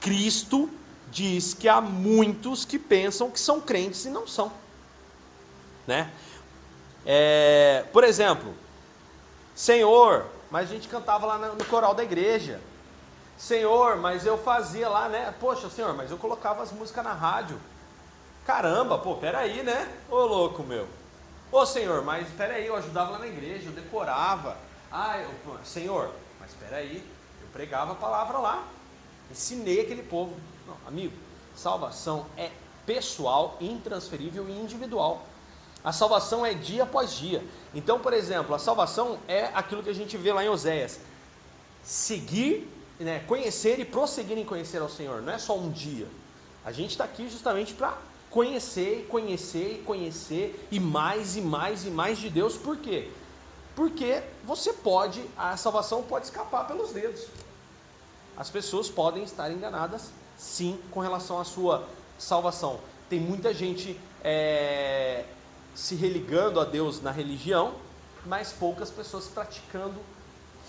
[0.00, 0.70] Cristo
[1.10, 4.52] diz que há muitos que pensam que são crentes e não são.
[5.86, 6.10] Né?
[7.04, 8.54] É, por exemplo,
[9.54, 12.60] Senhor, mas a gente cantava lá no coral da igreja.
[13.36, 15.32] Senhor, mas eu fazia lá, né?
[15.40, 17.58] Poxa, Senhor, mas eu colocava as músicas na rádio.
[18.48, 19.86] Caramba, pô, peraí, né?
[20.10, 20.88] Ô louco meu.
[21.52, 24.56] Ô Senhor, mas peraí, eu ajudava lá na igreja, eu decorava.
[24.90, 25.28] Ah, eu,
[25.66, 26.96] Senhor, mas peraí,
[27.42, 28.66] eu pregava a palavra lá.
[29.30, 30.34] Ensinei aquele povo.
[30.66, 31.12] Não, amigo,
[31.54, 32.50] salvação é
[32.86, 35.26] pessoal, intransferível e individual.
[35.84, 37.44] A salvação é dia após dia.
[37.74, 41.00] Então, por exemplo, a salvação é aquilo que a gente vê lá em Oséias.
[41.84, 42.66] Seguir,
[42.98, 45.20] né, conhecer e prosseguir em conhecer ao Senhor.
[45.20, 46.08] Não é só um dia.
[46.64, 48.08] A gente está aqui justamente para
[48.38, 52.56] conhecer, conhecer e conhecer e mais e mais e mais de Deus.
[52.56, 53.10] Por quê?
[53.74, 57.26] Porque você pode, a salvação pode escapar pelos dedos.
[58.36, 61.84] As pessoas podem estar enganadas, sim, com relação à sua
[62.16, 62.78] salvação.
[63.10, 65.24] Tem muita gente é,
[65.74, 67.74] se religando a Deus na religião,
[68.24, 69.96] mas poucas pessoas praticando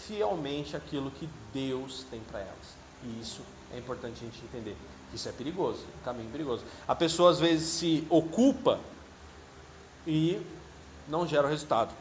[0.08, 2.76] fielmente aquilo que Deus tem para elas.
[3.04, 4.76] E isso é importante a gente entender.
[5.14, 6.64] Isso é perigoso, um caminho perigoso.
[6.88, 8.80] A pessoa às vezes se ocupa
[10.06, 10.40] e
[11.08, 11.94] não gera o resultado.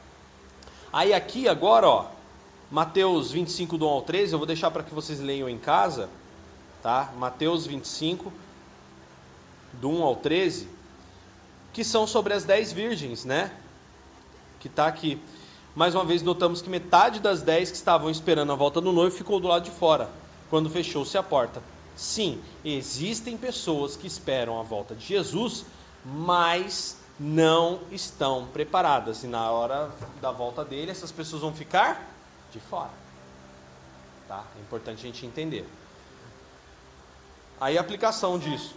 [0.93, 2.07] Aí aqui agora, ó,
[2.71, 6.09] Mateus 25, do 1 ao 13, eu vou deixar para que vocês leiam em casa,
[6.83, 7.13] tá?
[7.17, 8.31] Mateus 25,
[9.75, 10.69] do 1 ao 13,
[11.73, 13.51] que são sobre as dez virgens, né?
[14.61, 15.21] Que está aqui.
[15.75, 19.17] Mais uma vez, notamos que metade das dez que estavam esperando a volta do noivo
[19.17, 20.11] ficou do lado de fora,
[20.51, 21.63] quando fechou-se a porta.
[21.99, 25.67] Sim, existem pessoas que esperam a volta de Jesus,
[26.05, 29.25] mas não estão preparadas.
[29.25, 32.09] E na hora da volta dele, essas pessoas vão ficar
[32.53, 32.93] de fora.
[34.29, 34.45] Tá?
[34.57, 35.69] É importante a gente entender.
[37.61, 38.77] Aí a aplicação disso.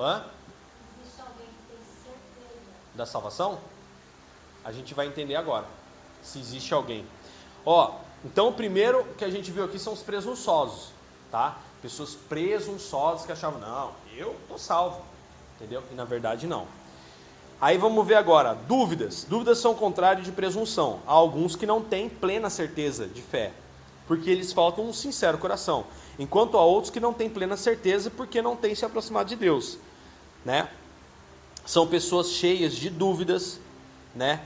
[0.00, 0.24] Hã?
[2.96, 3.60] Da salvação?
[4.64, 5.66] A gente vai entender agora.
[6.24, 7.06] Se existe alguém.
[7.64, 10.92] Ó, então o primeiro que a gente viu aqui são os presunçosos,
[11.30, 11.58] tá?
[11.80, 15.02] Pessoas presunçosas que achavam, não, eu tô salvo.
[15.56, 15.82] Entendeu?
[15.90, 16.66] E na verdade não.
[17.60, 19.26] Aí vamos ver agora, dúvidas.
[19.28, 21.00] Dúvidas são contrário de presunção.
[21.04, 23.52] Há alguns que não têm plena certeza de fé,
[24.06, 25.84] porque eles faltam um sincero coração.
[26.18, 29.78] Enquanto há outros que não têm plena certeza porque não têm se aproximado de Deus,
[30.44, 30.68] né?
[31.66, 33.58] São pessoas cheias de dúvidas,
[34.14, 34.40] né?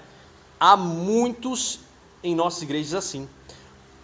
[0.59, 1.81] Há muitos
[2.25, 3.29] em nossas igrejas assim.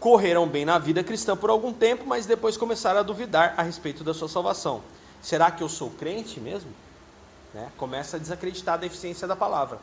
[0.00, 4.04] Correram bem na vida cristã por algum tempo, mas depois começaram a duvidar a respeito
[4.04, 4.82] da sua salvação.
[5.20, 6.70] Será que eu sou crente mesmo?
[7.52, 7.70] Né?
[7.76, 9.78] Começa a desacreditar da eficiência da palavra.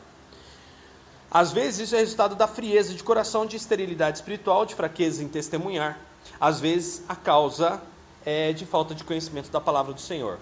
[1.30, 5.28] Às vezes isso é resultado da frieza de coração, de esterilidade espiritual, de fraqueza em
[5.28, 5.98] testemunhar.
[6.40, 7.80] Às vezes a causa
[8.24, 10.38] é de falta de conhecimento da palavra do Senhor.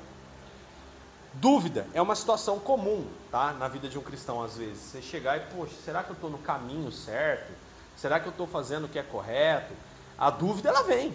[1.35, 3.53] Dúvida é uma situação comum tá?
[3.55, 4.79] na vida de um cristão, às vezes.
[4.79, 7.53] Você chegar e, poxa, será que eu estou no caminho certo?
[7.97, 9.73] Será que eu estou fazendo o que é correto?
[10.19, 11.13] A dúvida ela vem,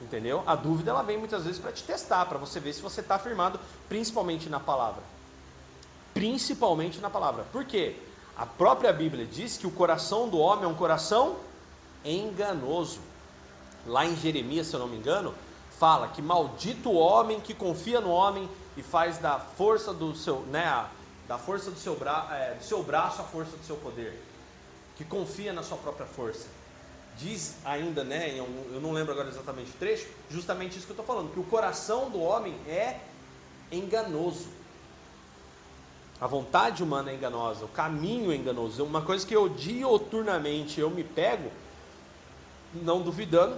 [0.00, 0.42] entendeu?
[0.46, 3.18] A dúvida ela vem muitas vezes para te testar, para você ver se você está
[3.18, 5.02] firmado, principalmente na palavra
[6.18, 7.44] principalmente na palavra.
[7.52, 7.94] Por quê?
[8.36, 11.36] A própria Bíblia diz que o coração do homem é um coração
[12.04, 12.98] enganoso.
[13.86, 15.32] Lá em Jeremias, se eu não me engano,
[15.78, 20.40] fala que maldito o homem que confia no homem e faz da força do seu,
[20.40, 20.86] né,
[21.28, 24.20] da força do seu, bra, é, do seu braço a força do seu poder,
[24.98, 26.48] que confia na sua própria força.
[27.16, 31.06] Diz ainda, né, eu não lembro agora exatamente o trecho, justamente isso que eu estou
[31.06, 33.00] falando, que o coração do homem é
[33.72, 34.48] enganoso.
[36.20, 38.84] A vontade humana é enganosa, o caminho é enganoso.
[38.84, 41.50] Uma coisa que eu dioturnamente eu me pego,
[42.74, 43.56] não duvidando,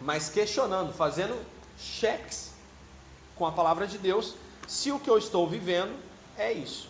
[0.00, 1.38] mas questionando, fazendo
[1.78, 2.54] cheques
[3.34, 4.34] com a palavra de Deus,
[4.68, 5.94] se o que eu estou vivendo
[6.36, 6.88] é isso.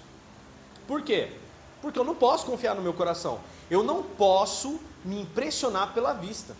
[0.86, 1.32] Por quê?
[1.80, 3.40] Porque eu não posso confiar no meu coração.
[3.70, 6.56] Eu não posso me impressionar pela vista.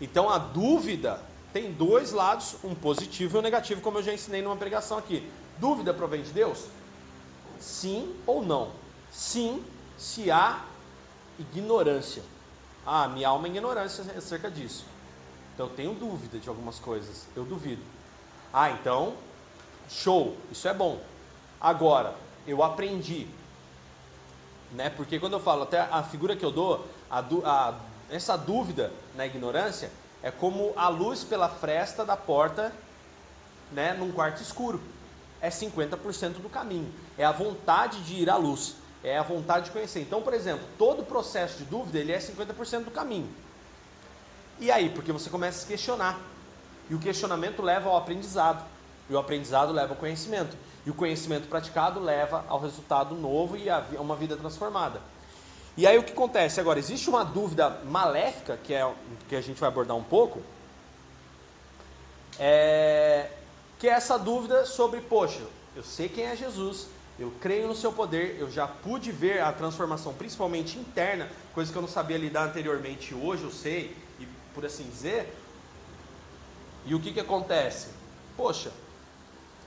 [0.00, 4.42] Então a dúvida tem dois lados, um positivo e um negativo, como eu já ensinei
[4.42, 5.30] numa pregação aqui.
[5.58, 6.66] Dúvida provém de Deus?
[7.58, 8.72] Sim ou não?
[9.10, 9.64] Sim,
[9.96, 10.64] se há
[11.38, 12.22] ignorância.
[12.84, 14.84] Ah, minha alma é ignorância acerca disso.
[15.54, 17.82] Então eu tenho dúvida de algumas coisas, eu duvido.
[18.52, 19.14] Ah, então,
[19.88, 21.00] show, isso é bom.
[21.58, 22.14] Agora,
[22.46, 23.26] eu aprendi,
[24.72, 24.90] né?
[24.90, 27.74] Porque quando eu falo, até a figura que eu dou, a, a,
[28.10, 29.90] essa dúvida na ignorância
[30.22, 32.72] é como a luz pela fresta da porta,
[33.72, 34.80] né, num quarto escuro.
[35.40, 36.92] É 50% do caminho.
[37.18, 38.76] É a vontade de ir à luz.
[39.04, 40.00] É a vontade de conhecer.
[40.00, 43.28] Então, por exemplo, todo processo de dúvida ele é 50% do caminho.
[44.58, 44.88] E aí?
[44.88, 46.18] Porque você começa a se questionar.
[46.88, 48.64] E o questionamento leva ao aprendizado.
[49.08, 50.56] E o aprendizado leva ao conhecimento.
[50.86, 55.02] E o conhecimento praticado leva ao resultado novo e a uma vida transformada.
[55.76, 56.78] E aí o que acontece agora?
[56.78, 58.90] Existe uma dúvida maléfica, que é
[59.28, 60.40] que a gente vai abordar um pouco,
[62.38, 63.30] é,
[63.78, 65.42] que é essa dúvida sobre, poxa,
[65.74, 66.86] eu sei quem é Jesus,
[67.18, 71.76] eu creio no seu poder, eu já pude ver a transformação, principalmente interna, coisa que
[71.76, 75.34] eu não sabia lidar anteriormente, hoje eu sei, e por assim dizer.
[76.86, 77.88] E o que, que acontece?
[78.36, 78.70] Poxa,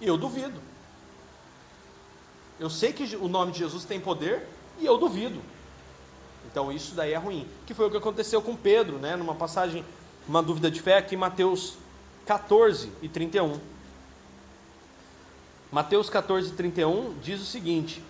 [0.01, 0.60] eu duvido.
[2.60, 4.48] Eu sei que o nome de Jesus tem poder
[4.80, 5.39] e eu duvido.
[6.52, 7.48] Então isso daí é ruim.
[7.65, 9.15] Que foi o que aconteceu com Pedro, né?
[9.15, 9.86] Numa passagem,
[10.28, 11.76] uma dúvida de fé aqui em Mateus
[12.26, 13.60] 14 e 31.
[15.72, 18.04] Mateus 14 e 31 diz o seguinte,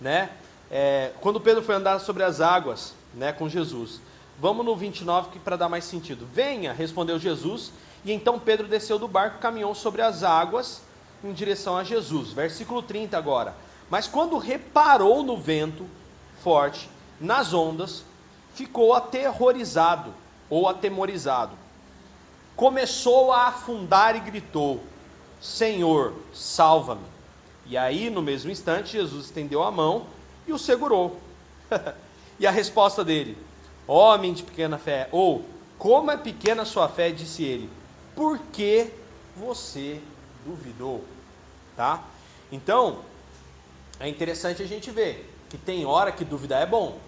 [0.00, 0.30] né?
[0.70, 4.00] É, quando Pedro foi andar sobre as águas, né, com Jesus.
[4.40, 6.26] Vamos no 29 para dar mais sentido.
[6.32, 7.72] Venha, respondeu Jesus,
[8.04, 10.82] e então Pedro desceu do barco, caminhou sobre as águas
[11.22, 12.32] em direção a Jesus.
[12.32, 13.54] Versículo 30 agora.
[13.94, 15.86] Mas quando reparou no vento
[16.42, 18.04] forte, nas ondas,
[18.52, 20.12] ficou aterrorizado
[20.50, 21.52] ou atemorizado.
[22.56, 24.82] Começou a afundar e gritou:
[25.40, 27.04] Senhor, salva-me.
[27.66, 30.06] E aí, no mesmo instante, Jesus estendeu a mão
[30.44, 31.20] e o segurou.
[32.36, 33.38] e a resposta dele:
[33.86, 35.44] Homem de pequena fé, ou
[35.78, 37.70] como é pequena sua fé, disse ele,
[38.16, 38.90] por que
[39.36, 40.00] você
[40.44, 41.04] duvidou?
[41.76, 42.02] Tá?
[42.50, 43.13] Então,
[44.00, 46.98] é interessante a gente ver que tem hora que dúvida é bom.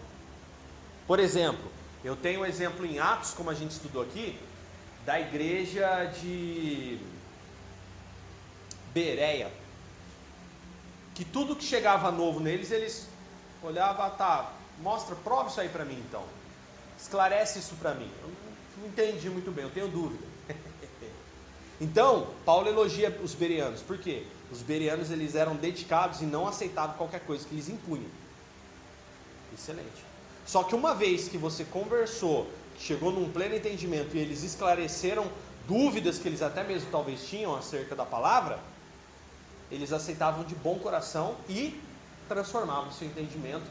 [1.06, 1.70] Por exemplo,
[2.04, 4.38] eu tenho um exemplo em Atos, como a gente estudou aqui,
[5.04, 6.98] da igreja de
[8.92, 9.52] Bereia.
[11.14, 13.08] Que tudo que chegava novo neles, eles
[13.62, 16.22] olhavam, tá, mostra, prova isso aí para mim então.
[16.98, 18.10] Esclarece isso para mim.
[18.22, 18.30] Eu
[18.78, 20.24] não entendi muito bem, eu tenho dúvida.
[21.80, 23.80] então, Paulo elogia os bereanos.
[23.80, 24.24] Por quê?
[24.50, 28.10] Os bereanos eles eram dedicados e não aceitavam qualquer coisa que eles impunham.
[29.52, 30.04] Excelente.
[30.46, 35.26] Só que uma vez que você conversou, chegou num pleno entendimento e eles esclareceram
[35.66, 38.60] dúvidas que eles até mesmo talvez tinham acerca da palavra,
[39.70, 41.80] eles aceitavam de bom coração e
[42.28, 43.66] transformavam seu entendimento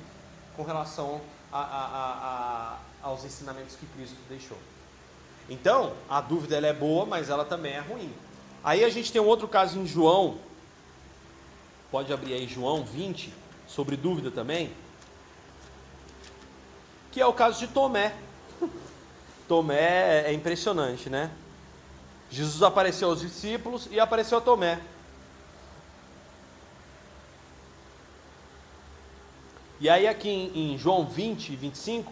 [0.56, 4.58] com relação a, a, a, aos ensinamentos que Cristo deixou.
[5.50, 8.12] Então, a dúvida ela é boa, mas ela também é ruim.
[8.64, 10.40] Aí a gente tem um outro caso em João,
[11.96, 13.34] pode abrir aí João 20,
[13.66, 14.70] sobre dúvida também
[17.10, 18.14] que é o caso de Tomé.
[19.48, 21.32] Tomé é impressionante, né?
[22.30, 24.82] Jesus apareceu aos discípulos e apareceu a Tomé.
[29.80, 32.12] E aí aqui em, em João 20, 25,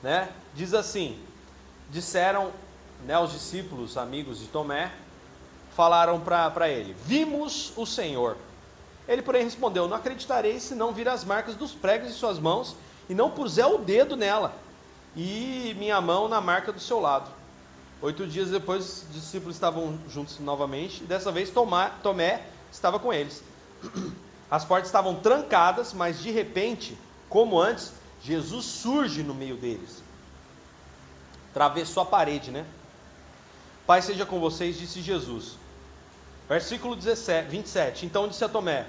[0.00, 1.20] né, diz assim:
[1.90, 2.52] disseram
[3.04, 4.92] né, os discípulos, amigos de Tomé,
[5.74, 8.36] falaram para ele: Vimos o Senhor.
[9.08, 12.76] Ele, porém, respondeu: Não acreditarei se não vir as marcas dos pregos em suas mãos
[13.08, 14.54] e não puser o dedo nela
[15.16, 17.30] e minha mão na marca do seu lado.
[18.00, 23.12] Oito dias depois, os discípulos estavam juntos novamente, e dessa vez Tomé, Tomé estava com
[23.12, 23.42] eles.
[24.50, 26.96] As portas estavam trancadas, mas de repente,
[27.28, 27.92] como antes,
[28.22, 30.02] Jesus surge no meio deles.
[31.52, 32.64] Travessou a parede, né?
[33.86, 35.56] Pai seja com vocês, disse Jesus.
[36.48, 38.06] Versículo 17, 27.
[38.06, 38.86] Então disse a Tomé: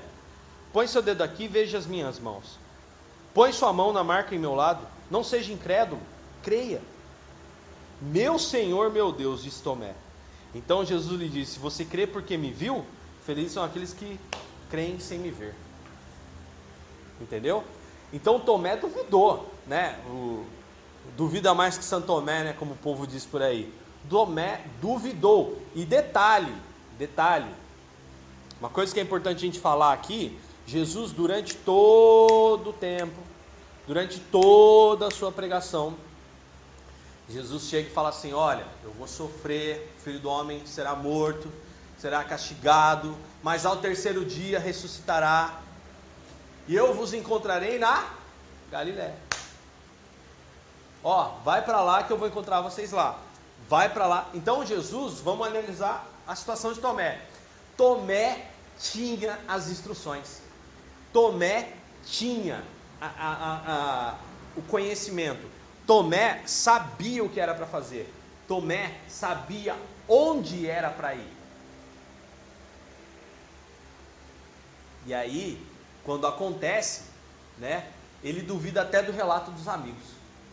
[0.71, 2.59] Põe seu dedo aqui e veja as minhas mãos.
[3.33, 6.01] Põe sua mão na marca em meu lado, não seja incrédulo,
[6.43, 6.81] creia.
[8.01, 9.93] Meu Senhor, meu Deus, disse Tomé.
[10.53, 12.85] Então Jesus lhe disse: Você crê porque me viu?
[13.25, 14.19] Felizes são aqueles que
[14.69, 15.53] creem sem me ver.
[17.21, 17.63] Entendeu?
[18.13, 19.99] Então Tomé duvidou, né?
[20.07, 20.45] O,
[21.15, 22.53] duvida mais que Santo Tomé, né?
[22.53, 23.71] Como o povo diz por aí.
[24.09, 25.61] Tomé duvidou.
[25.75, 26.55] E detalhe,
[26.97, 27.49] detalhe.
[28.59, 33.19] Uma coisa que é importante a gente falar aqui Jesus, durante todo o tempo,
[33.87, 35.95] durante toda a sua pregação,
[37.27, 41.51] Jesus chega e fala assim: Olha, eu vou sofrer, o filho do homem será morto,
[41.97, 45.59] será castigado, mas ao terceiro dia ressuscitará,
[46.67, 48.07] e eu vos encontrarei na
[48.69, 49.17] Galiléia.
[51.03, 53.17] Ó, vai para lá que eu vou encontrar vocês lá.
[53.67, 54.29] Vai para lá.
[54.35, 57.19] Então Jesus, vamos analisar a situação de Tomé.
[57.75, 60.38] Tomé tinha as instruções.
[61.11, 61.73] Tomé
[62.05, 62.63] tinha
[63.01, 64.17] a, a, a,
[64.55, 65.47] o conhecimento.
[65.85, 68.13] Tomé sabia o que era para fazer.
[68.47, 69.75] Tomé sabia
[70.07, 71.39] onde era para ir.
[75.05, 75.65] E aí,
[76.03, 77.03] quando acontece,
[77.57, 77.87] né,
[78.23, 80.03] ele duvida até do relato dos amigos.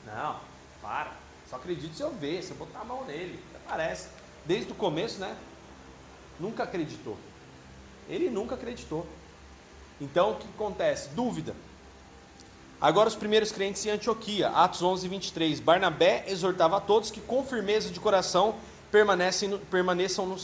[0.07, 0.41] Não,
[0.81, 1.13] para.
[1.51, 3.43] Só acredito se eu ver, se eu botar a mão nele.
[3.65, 4.09] Aparece.
[4.45, 5.37] Desde o começo, né?
[6.39, 7.17] Nunca acreditou.
[8.09, 9.07] Ele nunca acreditou.
[10.01, 11.09] Então, o que acontece?
[11.11, 11.55] Dúvida.
[12.81, 15.61] Agora, os primeiros crentes em Antioquia, Atos 11, 23.
[15.61, 18.57] Barnabé exortava a todos que, com firmeza de coração,
[18.91, 20.37] permanecem, permaneçam no,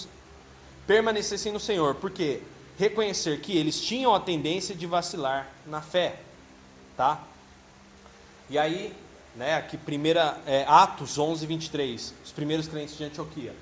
[0.86, 2.40] permanecessem no Senhor, porque
[2.78, 6.20] reconhecer que eles tinham a tendência de vacilar na fé,
[6.96, 7.22] tá?
[8.48, 8.94] E aí,
[9.36, 13.54] né, aqui primeira é, Atos 11, 23, os primeiros crentes de Antioquia.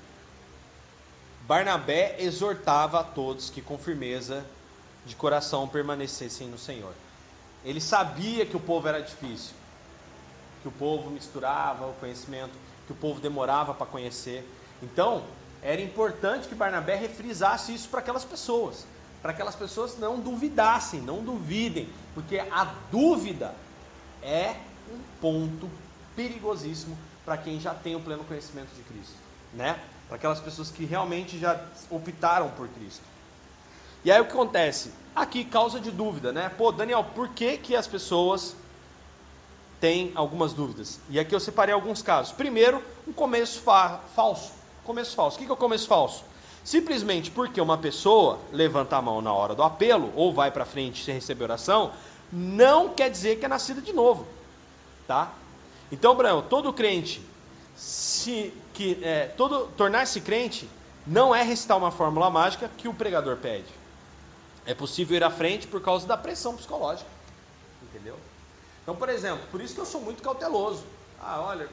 [1.45, 4.45] Barnabé exortava a todos que com firmeza
[5.05, 6.93] de coração permanecessem no Senhor.
[7.63, 9.53] Ele sabia que o povo era difícil,
[10.61, 12.53] que o povo misturava o conhecimento,
[12.85, 14.47] que o povo demorava para conhecer.
[14.81, 15.23] Então,
[15.61, 18.85] era importante que Barnabé refrisasse isso para aquelas pessoas,
[19.21, 23.53] para que aquelas pessoas não duvidassem, não duvidem, porque a dúvida
[24.23, 24.55] é
[24.91, 25.69] um ponto
[26.15, 29.15] perigosíssimo para quem já tem o pleno conhecimento de Cristo,
[29.53, 29.79] né?
[30.07, 33.03] Para aquelas pessoas que realmente já optaram por Cristo.
[34.03, 34.91] E aí o que acontece?
[35.15, 36.49] Aqui causa de dúvida, né?
[36.57, 38.55] Pô, Daniel, por que, que as pessoas
[39.79, 40.99] têm algumas dúvidas?
[41.09, 42.31] E aqui eu separei alguns casos.
[42.31, 44.51] Primeiro, um começo fa falso.
[44.83, 45.35] Começo falso.
[45.35, 46.23] O que, que é o começo falso?
[46.63, 51.03] Simplesmente porque uma pessoa levanta a mão na hora do apelo ou vai para frente
[51.03, 51.91] sem receber oração,
[52.31, 54.25] não quer dizer que é nascida de novo,
[55.07, 55.31] tá?
[55.91, 57.21] Então, Branco, todo crente
[57.75, 60.69] se que é, todo tornar-se crente
[61.05, 63.80] não é recitar uma fórmula mágica que o pregador pede.
[64.65, 67.09] É possível ir à frente por causa da pressão psicológica.
[67.81, 68.17] Entendeu?
[68.83, 70.85] Então, por exemplo, por isso que eu sou muito cauteloso.
[71.19, 71.67] Ah, olha,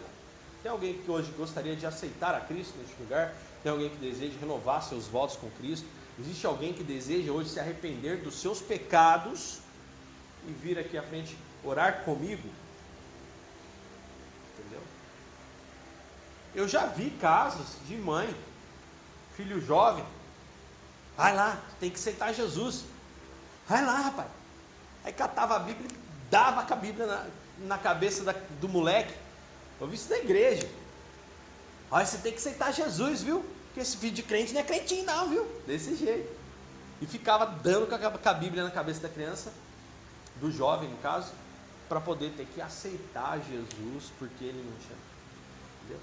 [0.62, 3.34] tem alguém que hoje gostaria de aceitar a Cristo neste lugar?
[3.62, 5.86] Tem alguém que deseja renovar seus votos com Cristo?
[6.18, 9.61] Existe alguém que deseja hoje se arrepender dos seus pecados
[10.47, 12.49] e vir aqui à frente orar comigo?
[14.59, 14.82] Entendeu?
[16.55, 18.34] Eu já vi casos de mãe,
[19.36, 20.05] filho jovem,
[21.19, 22.85] Vai lá, tem que aceitar Jesus.
[23.69, 24.29] Vai lá, rapaz.
[25.03, 27.27] Aí catava a Bíblia e dava com a Bíblia na,
[27.59, 29.12] na cabeça da, do moleque.
[29.81, 30.71] Eu vi isso na igreja.
[31.91, 33.45] Olha, você tem que aceitar Jesus, viu?
[33.66, 35.45] Porque esse filho de crente não é crentinho, não, viu?
[35.66, 36.33] Desse jeito.
[37.03, 39.53] E ficava dando com a, Bíblia na cabeça da criança,
[40.37, 41.33] do jovem, no caso,
[41.89, 44.99] para poder ter que aceitar Jesus, porque ele não tinha.
[45.83, 46.01] Entendeu?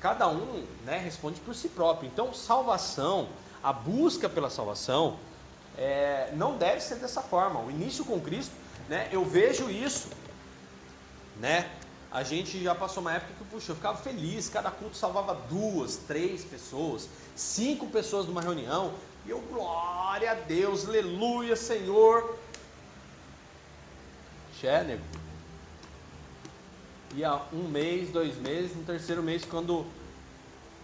[0.00, 2.08] Cada um né, responde por si próprio.
[2.08, 3.28] Então, salvação
[3.62, 5.18] a busca pela salvação
[5.76, 7.60] é, não deve ser dessa forma.
[7.60, 8.52] O início com Cristo,
[8.88, 10.08] né, eu vejo isso,
[11.38, 11.70] né?
[12.12, 15.96] A gente já passou uma época que, puxa, eu ficava feliz, cada culto salvava duas,
[15.96, 18.92] três pessoas, cinco pessoas numa reunião,
[19.24, 22.36] e eu, glória a Deus, aleluia, Senhor.
[24.60, 25.04] Xé, nego.
[27.14, 29.86] Ia um mês, dois meses, no terceiro mês, quando,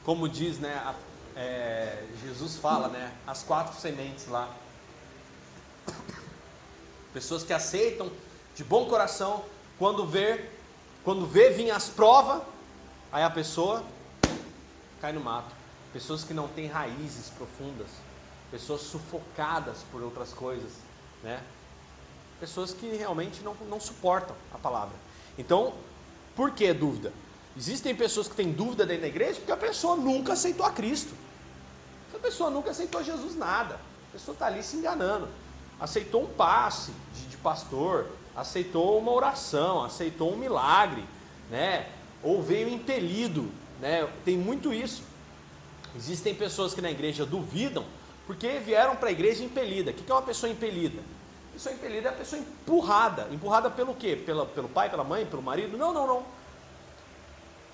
[0.05, 0.95] como diz, né, a
[1.37, 3.12] é, Jesus fala, né?
[3.26, 4.51] As quatro sementes lá.
[7.12, 8.11] Pessoas que aceitam
[8.55, 9.45] de bom coração,
[9.78, 10.49] quando vê,
[11.05, 12.43] quando vê vir as provas,
[13.12, 13.84] aí a pessoa
[15.01, 15.55] cai no mato.
[15.93, 17.89] Pessoas que não têm raízes profundas,
[18.51, 20.72] pessoas sufocadas por outras coisas,
[21.22, 21.43] né?
[22.41, 24.95] Pessoas que realmente não, não suportam a palavra.
[25.39, 25.74] Então,
[26.34, 27.12] por que dúvida?
[27.57, 31.14] Existem pessoas que têm dúvida dentro da igreja porque a pessoa nunca aceitou a Cristo.
[32.17, 33.75] A pessoa nunca aceitou Jesus nada.
[33.75, 35.29] A pessoa está ali se enganando.
[35.79, 41.05] Aceitou um passe de, de, pastor, aceitou uma oração, aceitou um milagre,
[41.51, 41.89] né?
[42.23, 43.51] Ou veio impelido,
[43.81, 44.09] né?
[44.25, 45.03] Tem muito isso.
[45.95, 47.85] Existem pessoas que na igreja duvidam
[48.27, 49.91] porque vieram para a igreja impelida.
[49.91, 51.01] O que é uma pessoa impelida?
[51.53, 53.29] pessoa impelida é a pessoa empurrada.
[53.31, 54.14] Empurrada pelo quê?
[54.14, 55.77] Pela, pelo pai, pela mãe, pelo marido?
[55.79, 56.37] Não, não, não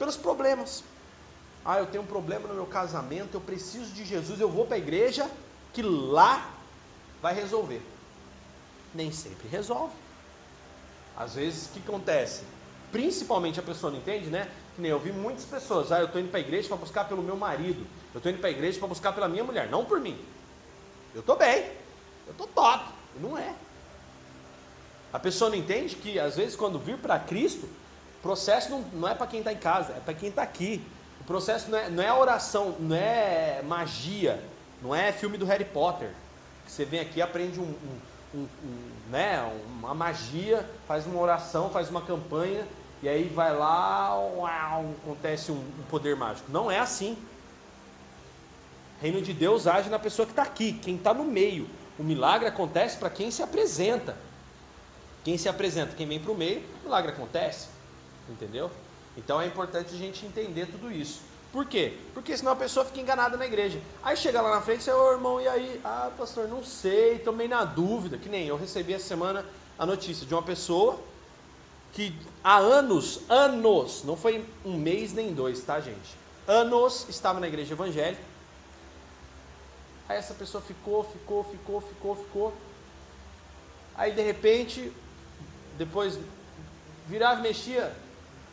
[0.03, 0.83] pelos problemas.
[1.65, 4.77] Ah, eu tenho um problema no meu casamento, eu preciso de Jesus, eu vou para
[4.77, 5.31] a igreja
[5.73, 6.51] que lá
[7.21, 7.81] vai resolver.
[8.95, 9.95] Nem sempre resolve.
[11.17, 12.43] Às vezes, o que acontece?
[12.91, 14.51] Principalmente a pessoa não entende, né?
[14.75, 17.05] Que nem eu vi muitas pessoas, ah, eu estou indo para a igreja para buscar
[17.05, 19.85] pelo meu marido, eu estou indo para a igreja para buscar pela minha mulher, não
[19.85, 20.19] por mim.
[21.15, 21.71] Eu estou bem,
[22.27, 22.85] eu estou top.
[23.21, 23.55] Não é.
[25.13, 29.09] A pessoa não entende que, às vezes, quando vir para Cristo, o processo não, não
[29.09, 30.83] é para quem está em casa, é para quem está aqui.
[31.23, 34.43] O processo não é, não é oração, não é magia,
[34.83, 36.11] não é filme do Harry Potter.
[36.67, 37.75] Que você vem aqui aprende um,
[38.35, 42.67] um, um, né, uma magia, faz uma oração, faz uma campanha
[43.01, 46.51] e aí vai lá, uau, acontece um, um poder mágico.
[46.51, 47.17] Não é assim.
[49.01, 51.69] Reino de Deus age na pessoa que está aqui, quem está no meio.
[51.97, 54.17] O milagre acontece para quem se apresenta.
[55.23, 57.69] Quem se apresenta, quem vem para o meio, o milagre acontece.
[58.29, 58.73] Entendeu?
[59.17, 61.21] Então é importante a gente entender tudo isso.
[61.53, 61.99] Por quê?
[62.15, 63.79] Porque senão a pessoa fica enganada na igreja.
[64.03, 65.81] Aí chega lá na frente e ô irmão, e aí?
[65.85, 68.17] Ah, pastor, não sei, tomei na dúvida.
[68.17, 69.45] Que nem eu recebi essa semana
[69.79, 70.99] a notícia de uma pessoa
[71.93, 76.17] que há anos, anos, não foi um mês nem dois, tá gente?
[76.49, 78.23] Anos estava na igreja evangélica.
[80.09, 82.55] Aí essa pessoa ficou, ficou, ficou, ficou, ficou.
[83.95, 84.91] Aí de repente,
[85.77, 86.19] depois
[87.07, 87.95] virava e mexia,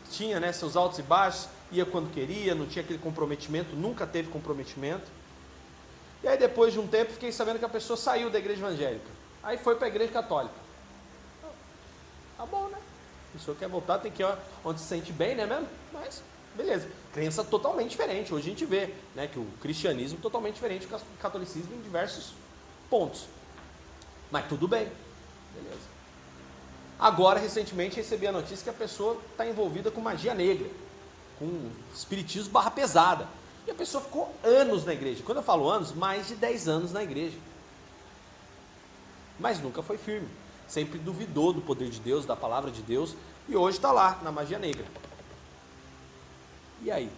[0.10, 4.30] tinha né, seus altos e baixos, ia quando queria, não tinha aquele comprometimento, nunca teve
[4.30, 5.06] comprometimento.
[6.24, 9.10] E aí depois de um tempo fiquei sabendo que a pessoa saiu da igreja evangélica.
[9.42, 10.56] Aí foi para a igreja católica.
[12.38, 12.78] Tá bom, né?
[13.30, 15.68] A pessoa quer voltar, tem que ir onde se sente bem, né mesmo?
[15.94, 16.22] Mas,
[16.56, 16.90] beleza.
[17.14, 18.34] Crença totalmente diferente.
[18.34, 22.34] Hoje a gente vê né, que o cristianismo é totalmente diferente do catolicismo em diversos
[22.90, 23.26] pontos.
[24.32, 24.88] Mas tudo bem.
[25.54, 25.89] Beleza.
[27.00, 30.70] Agora, recentemente, recebi a notícia que a pessoa está envolvida com magia negra,
[31.38, 33.28] com espiritismo barra pesada.
[33.66, 35.24] E a pessoa ficou anos na igreja.
[35.24, 37.38] Quando eu falo anos, mais de 10 anos na igreja.
[39.40, 40.28] Mas nunca foi firme.
[40.68, 43.16] Sempre duvidou do poder de Deus, da palavra de Deus.
[43.48, 44.86] E hoje está lá, na magia negra.
[46.82, 47.10] E aí?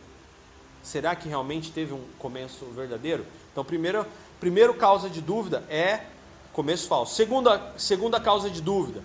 [0.84, 3.26] Será que realmente teve um começo verdadeiro?
[3.52, 4.06] Então, primeiro,
[4.40, 6.06] primeiro causa de dúvida é
[6.54, 7.16] começo falso.
[7.16, 9.04] Segunda, segunda causa de dúvida,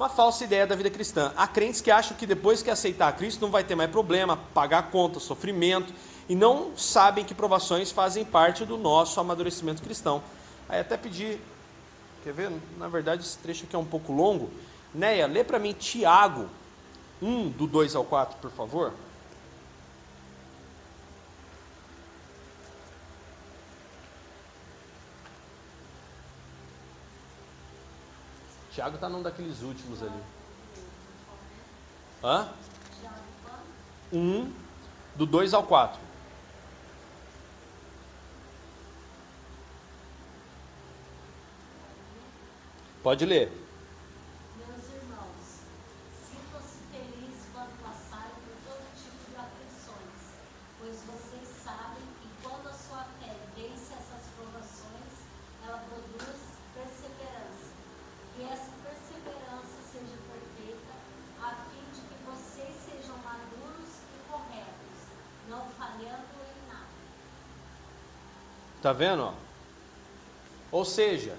[0.00, 1.30] uma falsa ideia da vida cristã.
[1.36, 4.90] Há crentes que acham que depois que aceitar Cristo não vai ter mais problema, pagar
[4.90, 5.92] conta, sofrimento,
[6.26, 10.22] e não sabem que provações fazem parte do nosso amadurecimento cristão.
[10.66, 11.38] Aí até pedi,
[12.24, 12.50] quer ver?
[12.78, 14.48] Na verdade esse trecho aqui é um pouco longo.
[14.94, 16.48] Neia, lê para mim Tiago
[17.20, 18.94] 1, do 2 ao 4, por favor.
[28.80, 30.22] Tiago está num daqueles últimos ali.
[32.24, 32.48] Hã?
[34.10, 34.50] Um,
[35.14, 36.00] do 2 ao 4.
[43.02, 43.52] Pode ler.
[68.82, 69.32] Tá vendo?
[70.72, 71.36] Ou seja,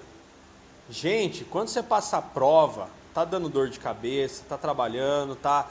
[0.88, 5.68] gente, quando você passa a prova, tá dando dor de cabeça, tá trabalhando, tá.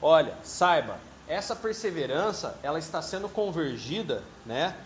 [0.00, 0.98] Olha, saiba,
[1.28, 4.76] essa perseverança ela está sendo convergida, né,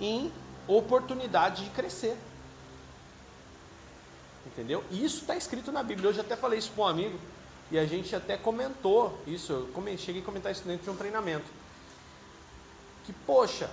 [0.00, 0.32] em
[0.68, 2.16] oportunidade de crescer.
[4.46, 4.84] Entendeu?
[4.90, 6.12] Isso está escrito na Bíblia.
[6.12, 7.18] Já até falei isso para um amigo
[7.70, 9.52] e a gente até comentou isso.
[9.52, 11.46] Eu cheguei a comentar isso dentro de um treinamento.
[13.04, 13.68] Que, poxa,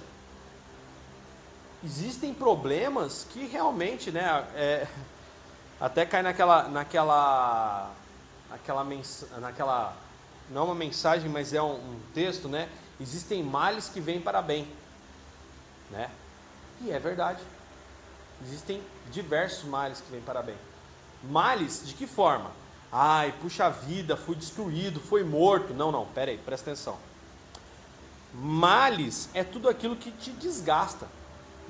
[1.84, 4.88] existem problemas que realmente, né, é,
[5.80, 7.92] até cai naquela, naquela,
[8.50, 8.84] naquela,
[9.40, 9.98] naquela,
[10.50, 12.70] não é uma mensagem, mas é um, um texto, né?
[13.00, 14.68] Existem males que vêm para bem,
[15.92, 16.10] né?
[16.82, 17.42] E é verdade.
[18.42, 18.82] Existem
[19.12, 20.56] diversos males que vêm para bem.
[21.24, 22.52] Males de que forma?
[22.92, 25.74] Ai, puxa vida, fui destruído, fui morto.
[25.74, 26.98] Não, não, pera aí, presta atenção.
[28.34, 31.08] Males é tudo aquilo que te desgasta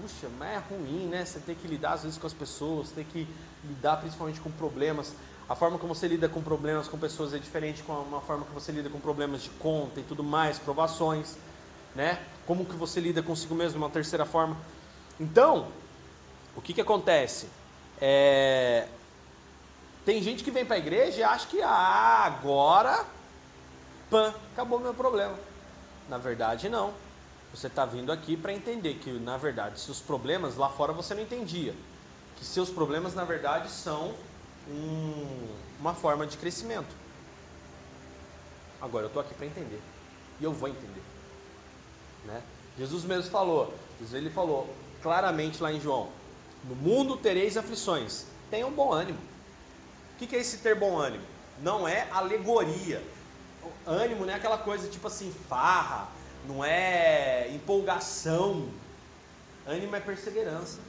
[0.01, 1.25] puxa, mas é ruim, né?
[1.25, 3.27] Você tem que lidar às vezes com as pessoas, tem que
[3.63, 5.13] lidar principalmente com problemas.
[5.47, 8.53] A forma como você lida com problemas com pessoas é diferente com a forma que
[8.53, 11.37] você lida com problemas de conta e tudo mais, provações,
[11.95, 12.19] né?
[12.45, 14.57] Como que você lida consigo mesmo, uma terceira forma.
[15.19, 15.67] Então,
[16.55, 17.47] o que que acontece?
[17.99, 18.87] É...
[20.05, 23.05] Tem gente que vem para a igreja e acha que ah, agora,
[24.09, 25.37] pã, acabou meu problema.
[26.09, 26.93] Na verdade, não.
[27.53, 31.21] Você está vindo aqui para entender que, na verdade, seus problemas lá fora você não
[31.21, 31.75] entendia.
[32.35, 34.15] Que seus problemas, na verdade, são
[34.67, 35.47] um,
[35.79, 36.95] uma forma de crescimento.
[38.81, 39.79] Agora eu estou aqui para entender.
[40.41, 41.03] E eu vou entender.
[42.25, 42.41] Né?
[42.75, 43.71] Jesus mesmo falou,
[44.11, 44.73] ele falou
[45.03, 46.09] claramente lá em João:
[46.63, 48.25] No mundo tereis aflições.
[48.49, 49.19] Tenham bom ânimo.
[50.15, 51.23] O que é esse ter bom ânimo?
[51.61, 53.03] Não é alegoria.
[53.63, 56.09] O ânimo não é aquela coisa tipo assim, farra
[56.47, 58.67] não é empolgação.
[59.65, 60.79] Ânimo é perseverança.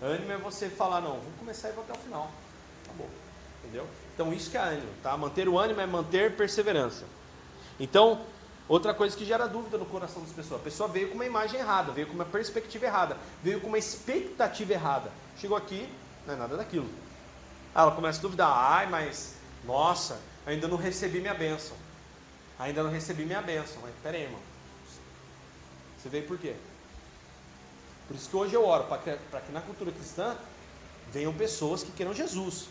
[0.00, 2.30] Ânimo é você falar, não, vou começar e vou até o final.
[2.84, 3.08] Acabou.
[3.62, 3.86] Entendeu?
[4.14, 5.16] Então isso que é ânimo, tá?
[5.16, 7.04] Manter o ânimo é manter perseverança.
[7.78, 8.20] Então,
[8.68, 10.60] outra coisa que gera dúvida no coração das pessoas.
[10.60, 13.78] A pessoa veio com uma imagem errada, veio com uma perspectiva errada, veio com uma
[13.78, 15.10] expectativa errada.
[15.38, 15.88] Chegou aqui,
[16.26, 16.88] não é nada daquilo.
[17.74, 21.76] Ela começa a duvidar, ai, mas, nossa, ainda não recebi minha bênção.
[22.58, 23.78] Ainda não recebi minha bênção.
[23.82, 24.49] Mas pera aí, irmão.
[26.00, 26.54] Você veio por quê?
[28.08, 30.36] Por isso que hoje eu oro para que, que na cultura cristã
[31.12, 32.68] venham pessoas que queiram Jesus.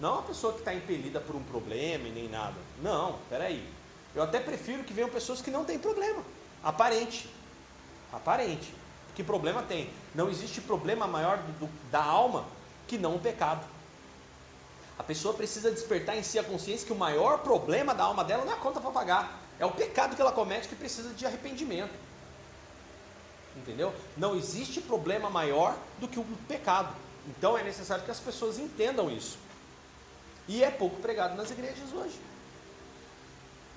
[0.00, 2.56] Não uma pessoa que está impelida por um problema e nem nada.
[2.82, 3.68] Não, peraí.
[4.14, 6.22] Eu até prefiro que venham pessoas que não têm problema.
[6.64, 7.28] Aparente.
[8.12, 8.74] Aparente.
[9.14, 9.90] Que problema tem?
[10.14, 12.46] Não existe problema maior do, da alma
[12.88, 13.64] que não o pecado.
[14.98, 18.44] A pessoa precisa despertar em si a consciência que o maior problema da alma dela
[18.44, 19.40] não é a conta para pagar.
[19.58, 21.92] É o pecado que ela comete que precisa de arrependimento.
[23.56, 23.94] Entendeu?
[24.16, 26.94] Não existe problema maior do que o pecado.
[27.26, 29.38] Então é necessário que as pessoas entendam isso.
[30.48, 32.18] E é pouco pregado nas igrejas hoje.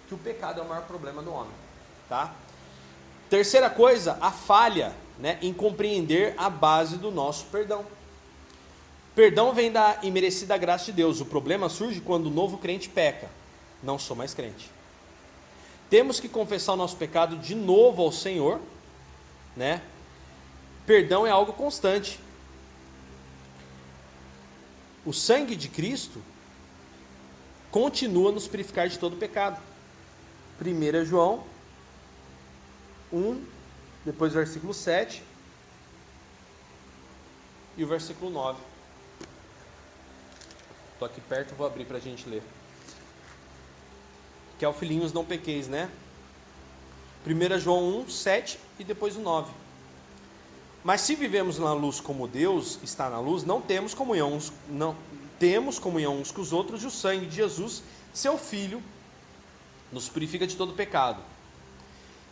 [0.08, 1.54] Que o pecado é o maior problema do homem,
[2.08, 2.34] tá?
[3.30, 7.86] Terceira coisa, a falha, né, em compreender a base do nosso perdão.
[9.16, 11.22] Perdão vem da imerecida graça de Deus.
[11.22, 13.30] O problema surge quando o novo crente peca.
[13.82, 14.70] Não sou mais crente.
[15.90, 18.60] Temos que confessar o nosso pecado de novo ao Senhor,
[19.56, 19.82] né?
[20.86, 22.20] Perdão é algo constante.
[25.06, 26.22] O sangue de Cristo
[27.72, 29.62] continua nos purificar de todo pecado.
[30.60, 31.43] 1 João
[33.12, 33.45] 1,
[34.06, 35.24] depois o versículo 7
[37.78, 38.60] e o versículo 9.
[40.93, 42.41] Estou aqui perto, vou abrir para a gente ler.
[44.58, 45.91] Que é o filhinhos não pequeis, né?
[47.26, 49.52] 1 João 1, 7 e depois o 9.
[50.84, 54.96] Mas se vivemos na luz como Deus está na luz, não temos comunhão uns, não
[55.40, 57.82] temos comunhão uns com os outros e o sangue de Jesus,
[58.14, 58.84] seu filho,
[59.92, 61.20] nos purifica de todo pecado.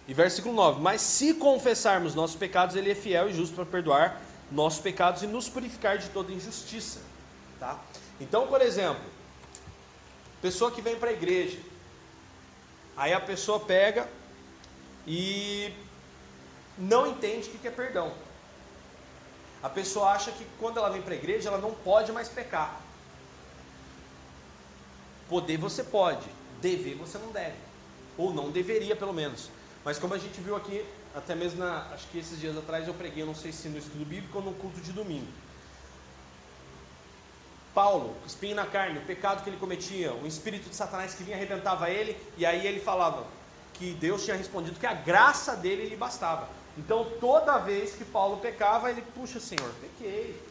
[0.07, 4.21] E versículo 9: Mas se confessarmos nossos pecados, ele é fiel e justo para perdoar
[4.51, 6.99] nossos pecados e nos purificar de toda injustiça,
[7.59, 7.79] tá?
[8.21, 9.01] Então, por exemplo,
[10.41, 11.57] pessoa que vem para a igreja,
[12.95, 14.07] aí a pessoa pega
[15.05, 15.73] e
[16.77, 18.13] não entende o que é perdão.
[19.61, 22.81] A pessoa acha que quando ela vem para a igreja, ela não pode mais pecar.
[25.29, 26.27] Poder você pode,
[26.61, 27.55] dever você não deve.
[28.17, 29.49] Ou não deveria, pelo menos.
[29.85, 30.85] Mas como a gente viu aqui,
[31.15, 34.05] até mesmo na, acho que esses dias atrás eu preguei, não sei se no estudo
[34.05, 35.27] bíblico ou no culto de domingo.
[37.73, 41.35] Paulo, espinho na carne, o pecado que ele cometia, o espírito de Satanás que vinha
[41.35, 43.25] arrebentava ele, e aí ele falava
[43.73, 46.47] que Deus tinha respondido que a graça dele lhe bastava.
[46.77, 50.41] Então toda vez que Paulo pecava, ele, puxa Senhor, pequei,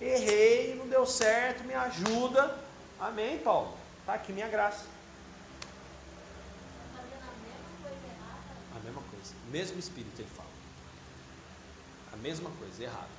[0.00, 2.56] errei, não deu certo, me ajuda.
[2.98, 3.76] Amém, Paulo.
[4.00, 4.84] Está aqui minha graça.
[8.74, 9.34] A mesma coisa.
[9.50, 10.48] Mesmo espírito ele fala.
[12.12, 13.10] A mesma coisa, errado.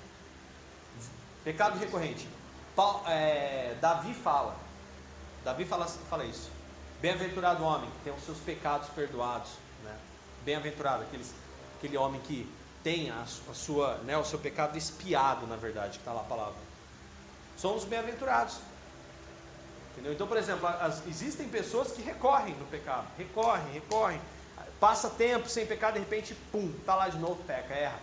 [1.44, 2.28] Pecado recorrente.
[2.76, 4.56] Paulo, é, Davi fala.
[5.44, 6.50] Davi fala, fala isso.
[7.04, 9.50] Bem-aventurado homem que tem os seus pecados perdoados.
[9.84, 9.94] Né?
[10.46, 11.04] Bem-aventurado
[11.78, 12.50] aquele homem que
[12.82, 16.24] tem a, a, sua, né, o seu pecado espiado, na verdade, que está lá a
[16.24, 16.56] palavra.
[17.58, 18.58] Somos bem-aventurados.
[19.92, 20.14] Entendeu?
[20.14, 24.22] Então, por exemplo, as, existem pessoas que recorrem no pecado, recorrem, recorrem,
[24.80, 28.00] passa tempo sem pecado, de repente, pum, tá lá de novo, peca, erra,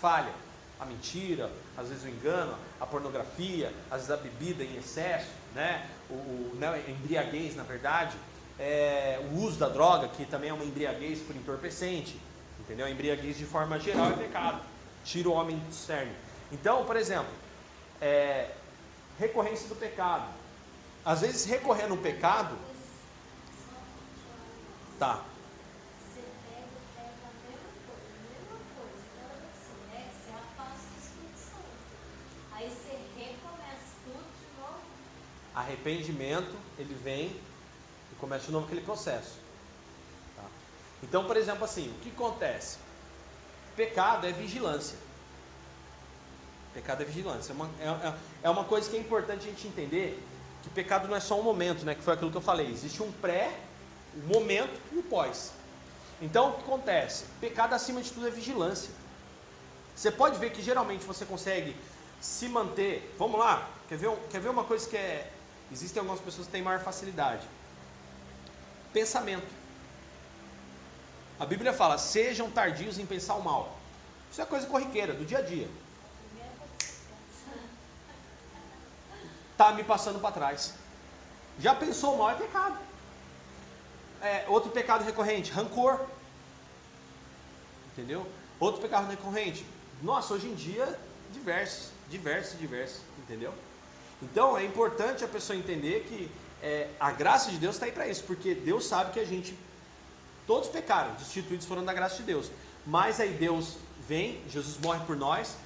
[0.00, 0.32] falha.
[0.80, 5.86] A mentira, às vezes o engano, a pornografia, às vezes a bebida em excesso, né?
[6.10, 8.16] O, o embriaguez, na verdade,
[8.58, 12.18] é, o uso da droga, que também é uma embriaguez por entorpecente,
[12.60, 12.86] entendeu?
[12.86, 14.60] A embriaguez de forma geral é pecado,
[15.04, 16.12] tira o homem do cerne.
[16.50, 17.32] Então, por exemplo,
[18.00, 18.50] é,
[19.18, 20.26] recorrência do pecado,
[21.04, 22.56] às vezes recorrer no pecado.
[24.98, 25.22] Tá.
[35.62, 39.38] Arrependimento, ele vem e começa de novo aquele processo.
[40.36, 40.44] Tá?
[41.02, 42.78] Então, por exemplo, assim, o que acontece?
[43.76, 44.98] Pecado é vigilância.
[46.74, 47.52] Pecado é vigilância.
[47.52, 50.22] É uma, é, é, é uma coisa que é importante a gente entender
[50.62, 51.94] que pecado não é só um momento, né?
[51.94, 52.70] Que foi aquilo que eu falei.
[52.70, 53.52] Existe um pré,
[54.16, 55.52] um momento e o um pós.
[56.20, 57.24] Então o que acontece?
[57.40, 58.90] Pecado acima de tudo é vigilância.
[59.94, 61.76] Você pode ver que geralmente você consegue
[62.20, 63.14] se manter.
[63.18, 65.31] Vamos lá, quer ver, quer ver uma coisa que é.
[65.72, 67.46] Existem algumas pessoas que têm maior facilidade.
[68.92, 69.50] Pensamento.
[71.40, 73.76] A Bíblia fala: sejam tardios em pensar o mal.
[74.30, 75.68] Isso é coisa corriqueira, do dia a dia.
[79.62, 80.74] está me passando para trás.
[81.60, 82.76] Já pensou mal é pecado.
[84.20, 86.04] É, outro pecado recorrente, rancor.
[87.92, 88.26] Entendeu?
[88.58, 89.64] Outro pecado recorrente.
[90.02, 90.98] Nossa, hoje em dia,
[91.32, 93.00] diversos, diversos, diversos.
[93.18, 93.54] Entendeu?
[94.22, 96.30] Então é importante a pessoa entender que
[96.62, 99.56] é, a graça de Deus está aí para isso, porque Deus sabe que a gente
[100.46, 102.50] Todos pecaram, destituídos foram da graça de Deus.
[102.86, 103.76] Mas aí Deus
[104.08, 105.56] vem, Jesus morre por nós.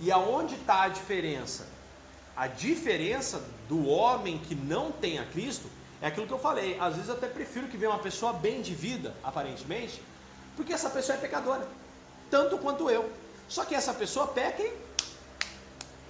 [0.00, 1.66] E aonde está a diferença?
[2.36, 5.70] A diferença do homem que não tem a Cristo
[6.02, 6.78] é aquilo que eu falei.
[6.78, 10.02] Às vezes eu até prefiro que venha uma pessoa bem de vida, aparentemente,
[10.56, 11.66] porque essa pessoa é pecadora,
[12.30, 13.10] tanto quanto eu.
[13.48, 14.72] Só que essa pessoa peca e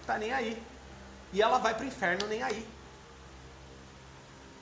[0.07, 0.61] tá nem aí.
[1.37, 2.67] E ela vai para o inferno nem aí.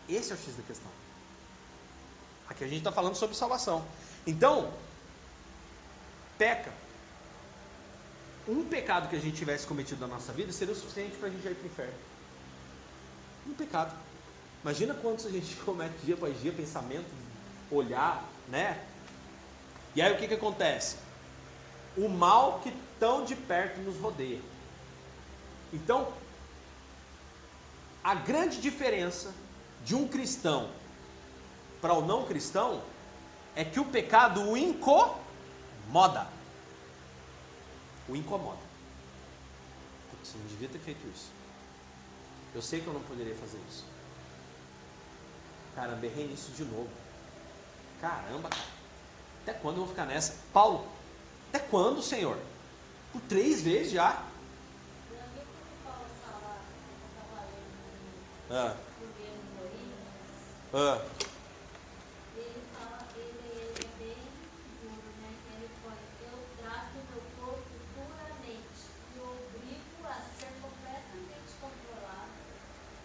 [0.09, 0.91] Esse é o X da questão.
[2.49, 3.87] Aqui a gente está falando sobre salvação.
[4.27, 4.75] Então,
[6.37, 6.72] peca.
[8.49, 11.31] Um pecado que a gente tivesse cometido na nossa vida seria o suficiente para a
[11.31, 11.95] gente ir para o inferno.
[13.47, 13.97] Um pecado.
[14.64, 17.07] Imagina quantos a gente comete dia após dia, pensamento,
[17.70, 18.85] olhar, né?
[19.95, 20.97] E aí o que, que acontece?
[21.97, 24.41] O mal que tão de perto nos rodeia.
[25.72, 26.12] Então,
[28.05, 29.33] a grande diferença
[29.83, 30.69] de um cristão
[31.81, 32.83] para o não cristão
[33.57, 36.29] é que o pecado o incomoda.
[38.07, 38.63] O incomoda.
[40.13, 41.31] Eu não devia ter feito isso.
[42.55, 43.85] Eu sei que eu não poderia fazer isso.
[45.75, 46.89] Caramba, errei nisso de novo.
[48.01, 48.67] Caramba, cara.
[49.43, 50.37] Até quando eu vou ficar nessa?
[50.53, 50.87] Paulo,
[51.49, 52.39] até quando, Senhor?
[53.13, 54.23] Por três vezes já.
[58.51, 58.76] Ah.
[60.74, 61.01] Ah.
[62.36, 64.20] Ele fala, ele, ele é bem
[64.82, 65.30] duro, né?
[65.57, 65.97] Ele põe,
[66.28, 68.84] eu trato meu corpo duramente
[69.14, 72.36] e obrigo a ser completamente controlado,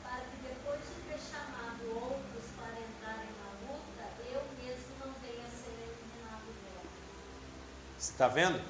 [0.04, 5.46] para que depois de ter chamado outros para entrarem na luta, eu mesmo não venha
[5.46, 6.84] a ser eliminado dela.
[7.98, 8.62] Você está vendo?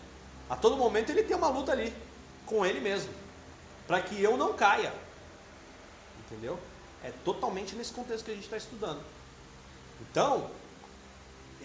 [0.48, 1.92] A todo momento ele tem uma luta ali,
[2.46, 3.12] com ele mesmo,
[3.88, 4.94] para que eu não caia.
[6.30, 6.60] Entendeu?
[7.04, 9.02] É totalmente nesse contexto que a gente está estudando.
[10.02, 10.50] Então,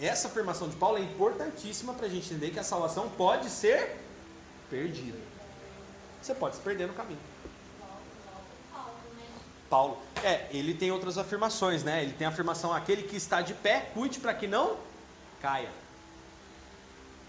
[0.01, 3.97] essa afirmação de Paulo é importantíssima para a gente entender que a salvação pode ser
[4.69, 5.17] perdida.
[6.21, 7.19] Você pode se perder no caminho.
[7.19, 7.45] Né?
[9.69, 12.01] Paulo, é, ele tem outras afirmações, né?
[12.01, 14.77] Ele tem a afirmação: aquele que está de pé, cuide para que não
[15.41, 15.69] caia.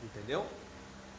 [0.02, 0.46] Entendeu?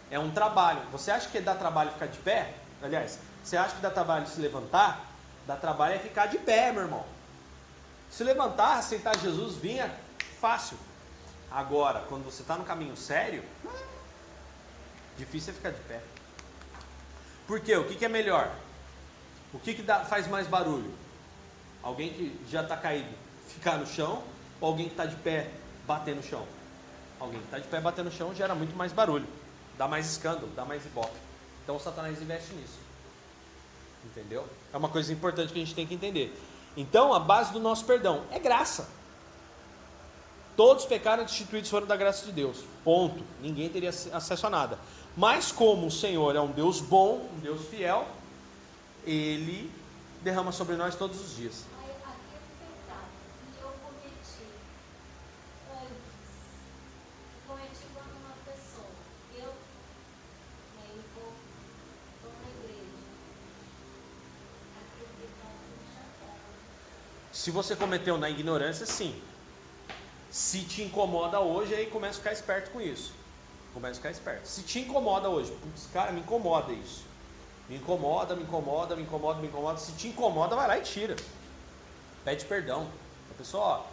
[0.09, 0.82] É um trabalho.
[0.91, 2.53] Você acha que dá trabalho ficar de pé?
[2.82, 5.06] Aliás, você acha que dá trabalho se levantar?
[5.47, 7.05] Dá trabalho é ficar de pé, meu irmão.
[8.11, 9.89] Se levantar, aceitar Jesus, vinha
[10.41, 10.77] fácil.
[11.49, 13.41] Agora, quando você está no caminho sério,
[15.17, 16.01] difícil é ficar de pé.
[17.47, 17.77] Por quê?
[17.77, 18.53] O que, que é melhor?
[19.53, 20.93] O que, que dá, faz mais barulho?
[21.81, 23.09] Alguém que já está caído
[23.47, 24.21] ficar no chão
[24.59, 25.49] ou alguém que está de pé
[25.85, 26.45] bater no chão?
[27.21, 29.25] Alguém que está de pé bater no chão gera muito mais barulho,
[29.77, 31.17] dá mais escândalo, dá mais ibope.
[31.63, 32.86] Então o Satanás investe nisso.
[34.07, 34.45] Entendeu?
[34.73, 36.35] É uma coisa importante que a gente tem que entender.
[36.75, 38.89] Então, a base do nosso perdão é graça.
[40.55, 42.63] Todos pecaram e destituídos foram da graça de Deus.
[42.83, 43.23] Ponto.
[43.41, 44.79] Ninguém teria acesso a nada.
[45.15, 48.07] Mas como o Senhor é um Deus bom, um Deus fiel,
[49.05, 49.71] ele
[50.21, 51.63] derrama sobre nós todos os dias.
[51.79, 53.09] Aí, aquele pecado
[53.55, 54.45] que eu cometi
[55.71, 56.13] antes,
[57.33, 58.93] eu cometi quando uma pessoa,
[59.37, 59.53] eu,
[60.75, 61.33] né, eu vou,
[62.21, 62.99] vou na igreja,
[64.81, 66.51] aquele pecado me chateava.
[67.47, 69.17] Se você cometeu na ignorância, sim.
[70.29, 73.13] Se te incomoda hoje, aí começa a ficar esperto com isso.
[73.73, 74.45] Começa a ficar esperto.
[74.45, 77.05] Se te incomoda hoje, putz, cara, me incomoda isso.
[77.69, 79.77] Me incomoda, me incomoda, me incomoda, me incomoda.
[79.77, 81.15] Se te incomoda, vai lá e tira.
[82.25, 82.85] Pede perdão.
[83.31, 83.83] A pessoa, ó,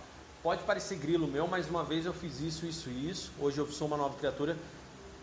[0.43, 3.31] pode parecer grilo meu, mas uma vez eu fiz isso, isso e isso.
[3.39, 4.57] Hoje eu sou uma nova criatura.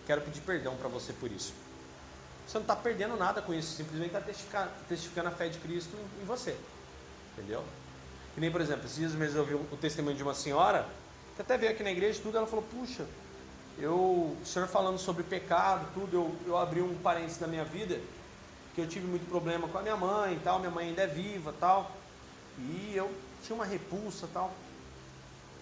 [0.08, 1.54] Quero pedir perdão para você por isso.
[2.48, 5.94] Você não está perdendo nada com isso, simplesmente está testificando, testificando a fé de Cristo
[5.98, 6.56] em, em você.
[7.34, 7.62] Entendeu?
[8.34, 10.88] Que nem, por exemplo, esses dias mesmo eu vi o testemunho de uma senhora,
[11.36, 13.06] que até veio aqui na igreja tudo, ela falou, puxa,
[13.78, 18.00] eu, o senhor falando sobre pecado, tudo, eu, eu abri um parênteses na minha vida,
[18.74, 21.08] que eu tive muito problema com a minha mãe e tal, minha mãe ainda é
[21.08, 21.92] viva tal,
[22.58, 23.12] e eu
[23.44, 24.52] tinha uma repulsa tal.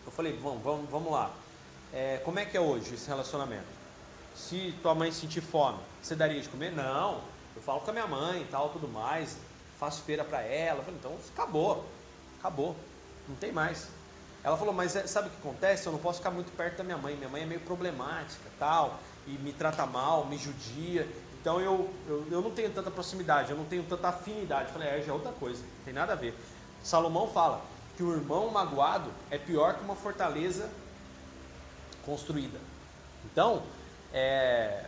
[0.06, 1.32] Eu falei, vamos, vamos, vamos lá.
[1.94, 3.68] É, como é que é hoje esse relacionamento?
[4.36, 6.72] Se tua mãe sentir fome, você daria de comer?
[6.72, 7.22] Não.
[7.56, 9.38] Eu falo com a minha mãe e tal, tudo mais.
[9.80, 10.84] Faço feira para ela.
[10.84, 11.86] Falei, então acabou.
[12.40, 12.76] Acabou.
[13.28, 13.88] Não tem mais.
[14.44, 15.86] Ela falou, mas é, sabe o que acontece?
[15.86, 17.16] Eu não posso ficar muito perto da minha mãe.
[17.16, 21.08] Minha mãe é meio problemática, tal, e me trata mal, me judia.
[21.42, 24.68] Então eu, eu, eu não tenho tanta proximidade, eu não tenho tanta afinidade.
[24.68, 26.34] Eu falei, é, já é outra coisa, não tem nada a ver.
[26.84, 27.62] Salomão fala
[27.98, 30.70] que o irmão magoado é pior que uma fortaleza
[32.06, 32.58] construída.
[33.26, 33.62] Então,
[34.14, 34.86] é,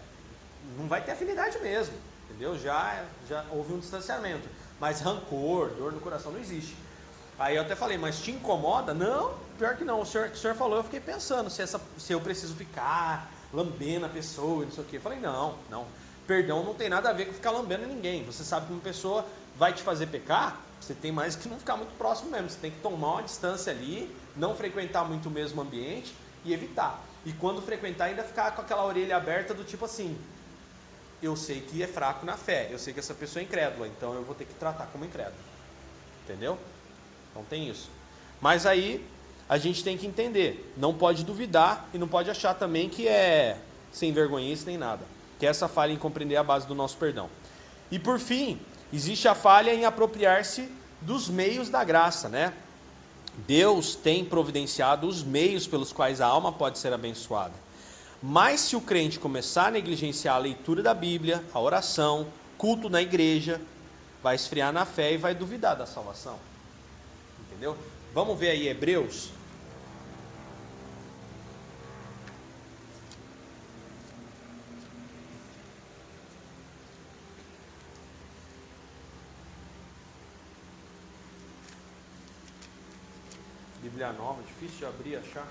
[0.78, 1.94] não vai ter afinidade mesmo,
[2.30, 2.58] entendeu?
[2.58, 4.48] Já, já houve um distanciamento.
[4.80, 6.76] Mas rancor, dor no coração não existe.
[7.42, 8.94] Aí eu até falei, mas te incomoda?
[8.94, 10.02] Não, pior que não.
[10.02, 14.06] O senhor, o senhor falou, eu fiquei pensando se, essa, se eu preciso ficar lambendo
[14.06, 14.98] a pessoa, não sei o quê.
[14.98, 15.88] Eu falei, não, não.
[16.28, 18.24] Perdão não tem nada a ver com ficar lambendo ninguém.
[18.26, 19.26] Você sabe que uma pessoa
[19.58, 22.48] vai te fazer pecar, você tem mais que não ficar muito próximo mesmo.
[22.48, 26.16] Você tem que tomar uma distância ali, não frequentar muito o mesmo ambiente
[26.46, 27.04] e evitar.
[27.26, 30.16] E quando frequentar, ainda ficar com aquela orelha aberta do tipo assim:
[31.24, 34.14] eu sei que é fraco na fé, eu sei que essa pessoa é incrédula, então
[34.14, 35.42] eu vou ter que tratar como incrédulo.
[36.24, 36.58] Entendeu?
[37.32, 37.90] Então tem isso.
[38.40, 39.06] Mas aí
[39.50, 43.58] a gente tem que entender, não pode duvidar e não pode achar também que é
[43.92, 45.06] sem vergonhice nem nada.
[45.40, 47.30] Que é essa falha em compreender a base do nosso perdão.
[47.92, 48.60] E por fim,
[48.94, 50.70] existe a falha em apropriar-se
[51.02, 52.54] dos meios da graça, né?
[53.48, 57.54] Deus tem providenciado os meios pelos quais a alma pode ser abençoada.
[58.22, 62.28] Mas se o crente começar a negligenciar a leitura da Bíblia, a oração,
[62.58, 63.60] culto na igreja,
[64.22, 66.38] vai esfriar na fé e vai duvidar da salvação.
[67.52, 67.78] Entendeu?
[68.14, 69.30] Vamos ver aí Hebreus.
[83.82, 85.48] Bíblia nova, difícil de abrir, achar.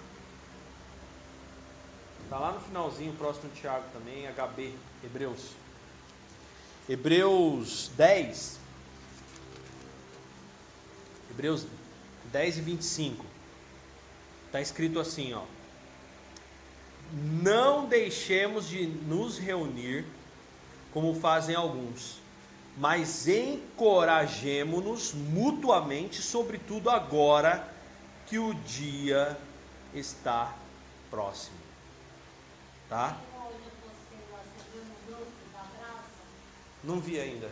[2.24, 4.74] Está lá no finalzinho, próximo de Tiago também, HB,
[5.04, 5.50] Hebreus.
[6.88, 8.58] Hebreus 10.
[11.30, 11.66] Hebreus
[12.32, 13.24] 10 e 25.
[14.46, 15.42] Está escrito assim, ó.
[17.12, 20.04] Não deixemos de nos reunir,
[20.92, 22.20] como fazem alguns,
[22.76, 27.68] mas encorajemo-nos mutuamente, sobretudo agora
[28.26, 29.36] que o dia
[29.92, 30.54] está
[31.10, 31.58] próximo.
[32.88, 33.16] Tá?
[36.82, 37.50] Não vi ainda.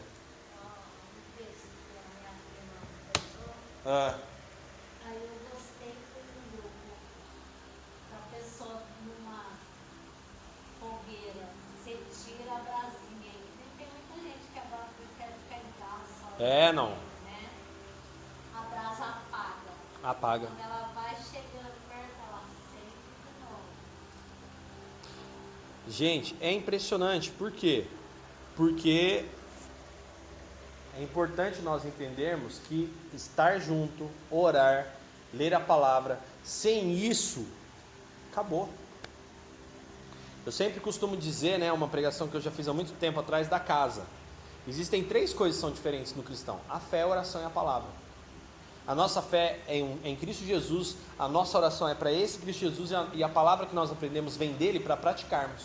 [3.85, 4.19] Ah.
[5.07, 6.71] Aí eu gostei do grupo
[8.11, 9.45] da pessoa numa
[10.81, 13.49] fogueira, você tira a brasinha aí.
[13.77, 16.28] Tem muita gente que agora quer ficar em casa.
[16.39, 16.91] É, não.
[16.91, 17.49] Né?
[18.55, 19.55] A brasa apaga.
[20.03, 20.47] Apaga.
[20.47, 23.63] Quando ela vai chegando perto, ela acende de novo.
[25.89, 27.31] Gente, é impressionante.
[27.31, 27.87] Por quê?
[28.57, 29.25] Porque
[30.97, 34.87] é importante nós entendermos que estar junto, orar,
[35.33, 37.47] ler a palavra, sem isso,
[38.33, 38.69] acabou.
[40.47, 43.49] Eu sempre costumo dizer, né, uma pregação que eu já fiz há muito tempo atrás
[43.49, 44.07] da casa.
[44.69, 47.89] Existem três coisas que são diferentes no cristão: a fé, a oração e a palavra.
[48.87, 52.61] A nossa fé é em, em Cristo Jesus, a nossa oração é para esse Cristo
[52.61, 55.65] Jesus e a, e a palavra que nós aprendemos vem dele para praticarmos.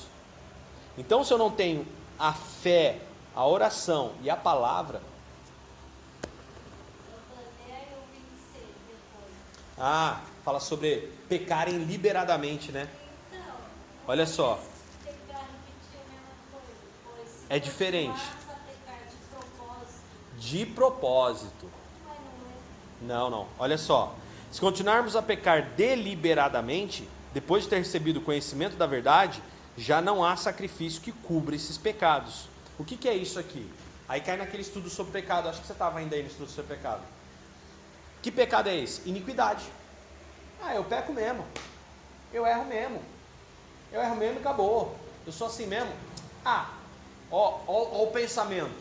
[0.97, 1.87] Então, se eu não tenho
[2.19, 2.99] a fé,
[3.35, 5.01] a oração e a palavra,
[9.77, 12.89] ah, fala sobre pecarem liberadamente, né?
[13.31, 13.55] Então,
[14.07, 14.59] Olha só,
[17.49, 18.19] É diferente.
[18.19, 20.01] continuarmos a pecar de propósito,
[20.43, 21.69] de propósito.
[23.01, 23.47] Não, não.
[23.57, 24.13] Olha só.
[24.51, 29.41] Se continuarmos a pecar deliberadamente, depois de ter recebido o conhecimento da verdade,
[29.77, 32.47] já não há sacrifício que cubra esses pecados.
[32.77, 33.69] O que, que é isso aqui?
[34.07, 35.47] Aí cai naquele estudo sobre pecado.
[35.47, 37.01] Acho que você estava ainda aí no estudo sobre pecado.
[38.21, 39.07] Que pecado é esse?
[39.09, 39.63] Iniquidade.
[40.61, 41.45] Ah, eu peco mesmo.
[42.33, 43.01] Eu erro mesmo.
[43.91, 44.95] Eu erro mesmo e acabou.
[45.25, 45.91] Eu sou assim mesmo.
[46.43, 46.69] Ah,
[47.31, 48.75] ó, ó, ó o pensamento.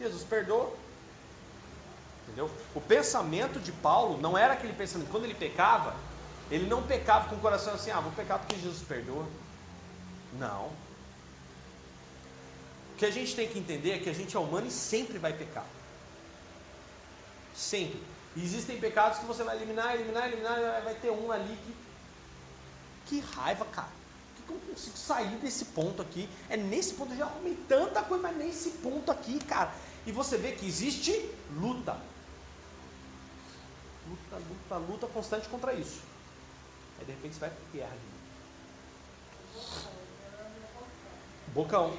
[0.00, 0.81] Jesus perdoa.
[2.32, 2.50] Entendeu?
[2.74, 5.10] O pensamento de Paulo não era aquele pensamento.
[5.10, 5.94] Quando ele pecava,
[6.50, 9.26] ele não pecava com o coração assim, ah, vou pecar porque Jesus perdoa.
[10.38, 10.70] Não.
[12.92, 15.18] O que a gente tem que entender é que a gente é humano e sempre
[15.18, 15.66] vai pecar.
[17.54, 18.02] Sempre.
[18.34, 21.82] E existem pecados que você vai eliminar, eliminar, eliminar, vai ter um ali que.
[23.04, 23.90] Que raiva, cara.
[24.46, 26.26] Que eu consigo sair desse ponto aqui?
[26.48, 29.70] É nesse ponto, eu já arrumei tanta coisa, mas nesse ponto aqui, cara.
[30.06, 32.11] E você vê que existe luta.
[34.12, 36.02] Luta, luta, luta constante contra isso.
[36.98, 39.88] Aí de repente você vai e erra de novo.
[41.54, 41.96] Bocão.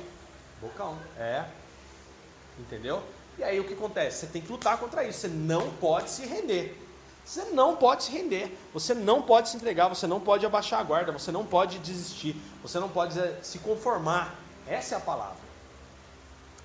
[0.61, 0.97] Bocão.
[1.18, 1.45] É.
[2.59, 3.01] Entendeu?
[3.39, 4.20] E aí o que acontece?
[4.20, 5.22] Você tem que lutar contra isso.
[5.22, 6.80] Você não pode se render.
[7.26, 8.55] Você não pode se render.
[8.74, 9.88] Você não pode se entregar.
[9.88, 11.11] Você não pode abaixar a guarda.
[11.11, 12.36] Você não pode desistir.
[12.61, 14.36] Você não pode eh, se conformar.
[14.68, 15.41] Essa é a palavra.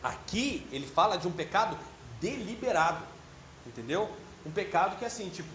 [0.02, 1.78] Aqui ele fala de um pecado
[2.20, 3.02] deliberado.
[3.66, 4.10] Entendeu?
[4.48, 5.50] Um pecado que é assim, tipo,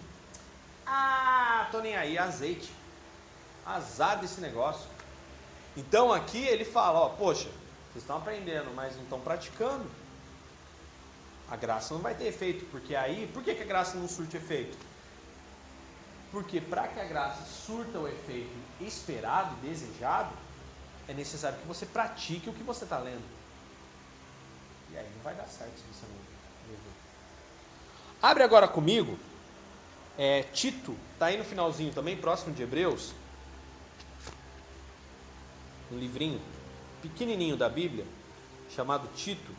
[0.85, 2.71] ah, tô nem aí, azeite.
[3.65, 4.87] Azar desse negócio.
[5.75, 7.49] Então aqui ele fala, ó, poxa,
[7.91, 9.89] vocês estão aprendendo, mas não estão praticando.
[11.49, 14.37] A graça não vai ter efeito, porque aí, por que, que a graça não surte
[14.37, 14.77] efeito?
[16.31, 20.31] Porque para que a graça surta o efeito esperado desejado,
[21.07, 23.23] é necessário que você pratique o que você está lendo.
[24.91, 26.22] E aí não vai dar certo se você não
[28.23, 29.19] Abre agora comigo,
[30.17, 33.11] é, Tito, está aí no finalzinho também, próximo de Hebreus.
[35.91, 36.39] Um livrinho
[37.01, 38.05] pequenininho da Bíblia,
[38.73, 39.51] chamado Tito.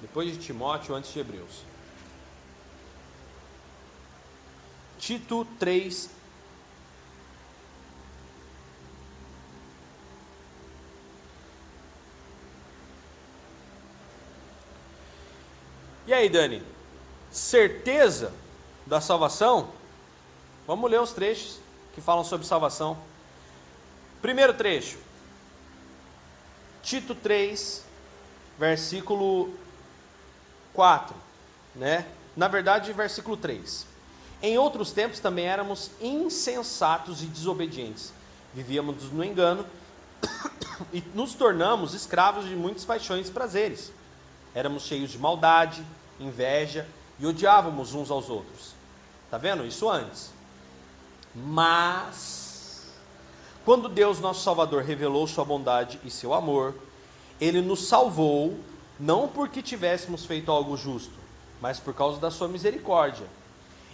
[0.00, 1.64] Depois de Timóteo, antes de Hebreus.
[5.00, 6.10] Tito 3,
[16.06, 16.62] E aí, Dani?
[17.32, 18.32] Certeza
[18.86, 19.70] da salvação?
[20.64, 21.58] Vamos ler os trechos
[21.94, 22.96] que falam sobre salvação.
[24.22, 24.98] Primeiro trecho.
[26.80, 27.84] Tito 3,
[28.56, 29.52] versículo
[30.72, 31.16] 4,
[31.74, 32.06] né?
[32.36, 33.84] Na verdade, versículo 3.
[34.40, 38.12] Em outros tempos também éramos insensatos e desobedientes.
[38.54, 39.66] Vivíamos no engano
[40.92, 43.90] e nos tornamos escravos de muitas paixões e prazeres.
[44.56, 45.84] Éramos cheios de maldade,
[46.18, 46.88] inveja
[47.18, 48.74] e odiávamos uns aos outros.
[49.30, 49.66] Tá vendo?
[49.66, 50.32] Isso antes.
[51.34, 52.90] Mas
[53.66, 56.74] quando Deus nosso Salvador revelou sua bondade e seu amor,
[57.38, 58.58] ele nos salvou
[58.98, 61.12] não porque tivéssemos feito algo justo,
[61.60, 63.26] mas por causa da sua misericórdia.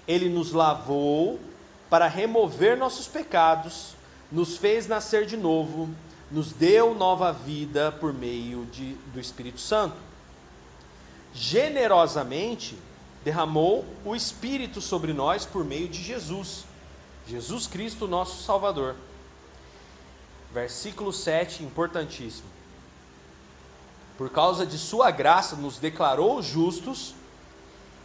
[0.06, 1.40] Ele nos lavou
[1.90, 3.96] para remover nossos pecados,
[4.30, 5.90] nos fez nascer de novo,
[6.30, 10.11] nos deu nova vida por meio de, do Espírito Santo
[11.34, 12.78] generosamente
[13.24, 16.64] derramou o Espírito sobre nós por meio de Jesus,
[17.26, 18.96] Jesus Cristo, nosso Salvador.
[20.52, 22.48] Versículo 7, importantíssimo.
[24.18, 27.14] Por causa de Sua graça, nos declarou justos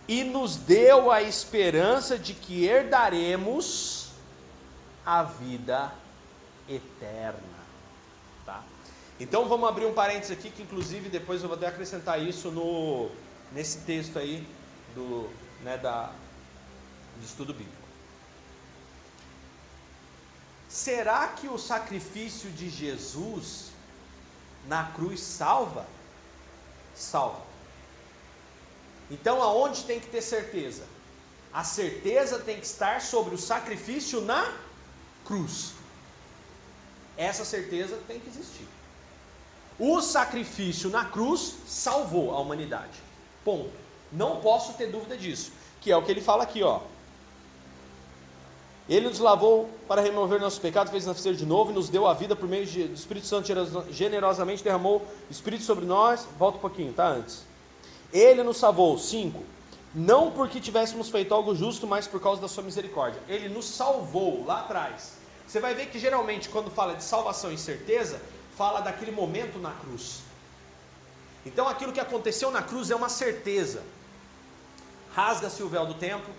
[0.07, 4.07] e nos deu a esperança de que herdaremos
[5.05, 5.91] a vida
[6.69, 7.56] eterna.
[9.19, 13.09] Então vamos abrir um parênteses aqui, que inclusive depois eu vou até acrescentar isso no,
[13.51, 14.47] nesse texto aí
[14.93, 15.29] do,
[15.63, 16.11] né, da,
[17.17, 17.87] do estudo bíblico.
[20.69, 23.71] Será que o sacrifício de Jesus
[24.67, 25.87] na cruz salva?
[26.93, 27.41] Salva.
[29.09, 30.83] Então aonde tem que ter certeza?
[31.51, 34.53] A certeza tem que estar sobre o sacrifício na
[35.25, 35.73] cruz.
[37.17, 38.67] Essa certeza tem que existir.
[39.79, 42.99] O sacrifício na cruz salvou a humanidade.
[43.45, 43.71] Ponto.
[44.11, 45.51] Não posso ter dúvida disso.
[45.81, 46.79] Que é o que ele fala aqui, ó.
[48.89, 52.13] Ele nos lavou para remover nossos pecados, fez nascer de novo e nos deu a
[52.13, 53.47] vida por meio do Espírito Santo,
[53.91, 56.25] generosamente derramou o Espírito sobre nós.
[56.39, 57.07] Volta um pouquinho, tá?
[57.09, 57.43] Antes.
[58.13, 59.43] Ele nos salvou, cinco.
[59.93, 63.21] Não porque tivéssemos feito algo justo, mas por causa da sua misericórdia.
[63.27, 65.17] Ele nos salvou lá atrás.
[65.45, 68.21] Você vai ver que geralmente, quando fala de salvação e certeza,
[68.57, 70.21] fala daquele momento na cruz.
[71.45, 73.83] Então aquilo que aconteceu na cruz é uma certeza.
[75.13, 76.33] Rasga-se o véu do templo,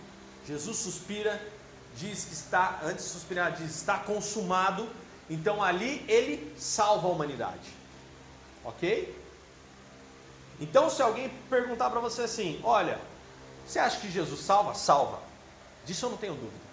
[0.47, 1.41] Jesus suspira,
[1.97, 4.89] diz que está, antes de suspirar, diz está consumado.
[5.31, 7.71] Então ali ele salva a humanidade.
[8.65, 9.17] Ok?
[10.61, 13.01] Então se alguém perguntar para você assim, olha,
[13.67, 14.75] você acha que Jesus salva?
[14.75, 15.21] Salva.
[15.85, 16.69] Disso eu não tenho dúvida.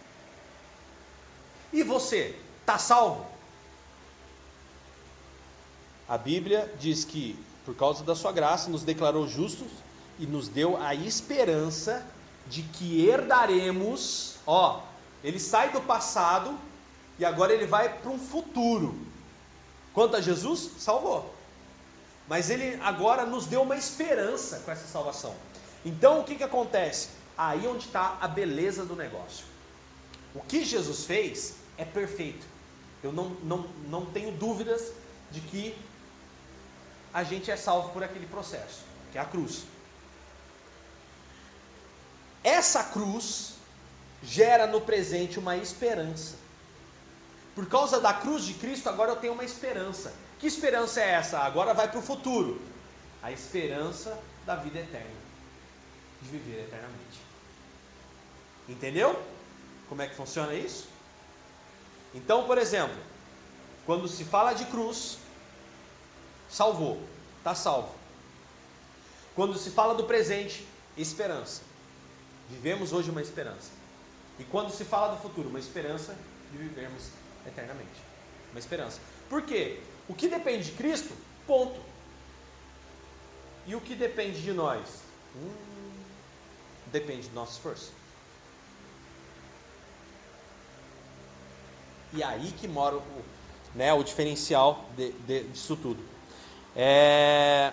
[1.72, 3.35] E você, está salvo?
[6.08, 9.68] A Bíblia diz que, por causa da sua graça, nos declarou justos
[10.20, 12.06] e nos deu a esperança
[12.48, 14.36] de que herdaremos.
[14.46, 14.82] Ó,
[15.24, 16.56] ele sai do passado
[17.18, 18.96] e agora ele vai para um futuro.
[19.94, 21.34] Quanto a Jesus, salvou.
[22.28, 25.34] Mas ele agora nos deu uma esperança com essa salvação.
[25.84, 27.10] Então o que, que acontece?
[27.38, 29.46] Aí onde está a beleza do negócio.
[30.34, 32.46] O que Jesus fez é perfeito.
[33.04, 34.92] Eu não, não, não tenho dúvidas
[35.32, 35.76] de que
[37.16, 39.64] a gente é salvo por aquele processo, que é a cruz.
[42.44, 43.54] Essa cruz
[44.22, 46.36] gera no presente uma esperança.
[47.56, 50.14] Por causa da cruz de Cristo, agora eu tenho uma esperança.
[50.40, 51.40] Que esperança é essa?
[51.40, 52.62] Agora vai para o futuro.
[53.24, 55.22] A esperança da vida eterna.
[56.22, 57.22] De viver eternamente.
[58.68, 59.24] Entendeu?
[59.88, 60.90] Como é que funciona isso?
[62.14, 62.98] Então, por exemplo,
[63.86, 65.18] quando se fala de cruz,
[66.56, 66.98] salvou,
[67.40, 67.94] está salvo.
[69.36, 70.66] Quando se fala do presente,
[70.98, 71.62] esperança.
[72.50, 73.72] Vivemos hoje uma esperança.
[74.40, 76.16] E quando se fala do futuro, uma esperança
[76.54, 77.10] de vivermos
[77.46, 78.00] eternamente.
[78.52, 79.02] Uma esperança.
[79.30, 79.82] Por quê?
[80.08, 81.14] O que depende de Cristo,
[81.46, 81.78] ponto.
[83.68, 85.02] E o que depende de nós?
[85.36, 85.52] Hum,
[86.90, 87.92] depende do nosso esforço.
[92.14, 93.26] E é aí que mora o,
[93.74, 96.15] né, o diferencial de, de, disso tudo.
[96.76, 97.72] É...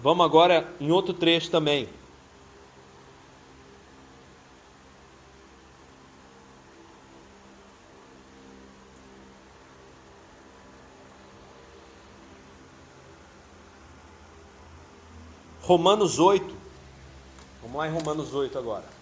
[0.00, 1.88] Vamos agora em outro trecho também.
[15.62, 16.54] Romanos 8.
[17.62, 19.01] Vamos lá em Romanos 8 agora.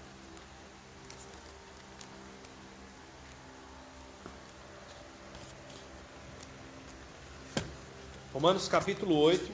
[8.32, 9.50] Romanos capítulo 8.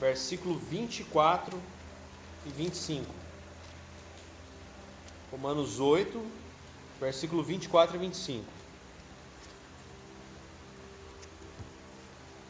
[0.00, 1.60] Versículo 24
[2.44, 3.06] e 25.
[5.30, 6.20] Romanos 8,
[7.00, 8.44] versículo 24 e 25.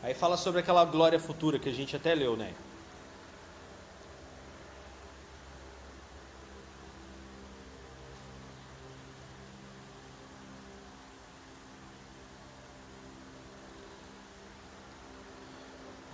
[0.02, 2.54] Aí fala sobre aquela glória futura que a gente até leu, né?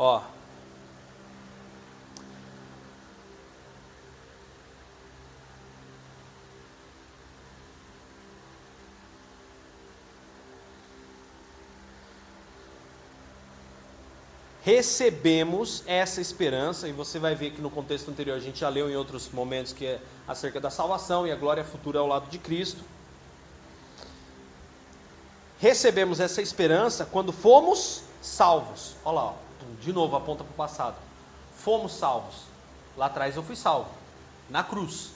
[0.02, 0.22] Ó,
[14.70, 18.88] recebemos essa esperança, e você vai ver que no contexto anterior a gente já leu
[18.88, 22.38] em outros momentos que é acerca da salvação e a glória futura ao lado de
[22.38, 22.80] Cristo.
[25.58, 28.94] Recebemos essa esperança quando fomos salvos.
[29.04, 29.34] Olha lá,
[29.80, 30.96] de novo aponta para o passado.
[31.56, 32.36] Fomos salvos.
[32.96, 33.90] Lá atrás eu fui salvo,
[34.48, 35.10] na cruz.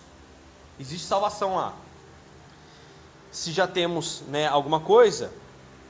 [0.80, 1.74] Existe salvação lá.
[3.30, 5.32] Se já temos né, alguma coisa,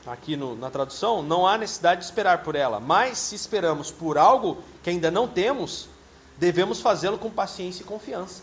[0.06, 2.80] aqui no, na tradução, não há necessidade de esperar por ela.
[2.80, 5.88] Mas se esperamos por algo que ainda não temos,
[6.36, 8.42] devemos fazê-lo com paciência e confiança.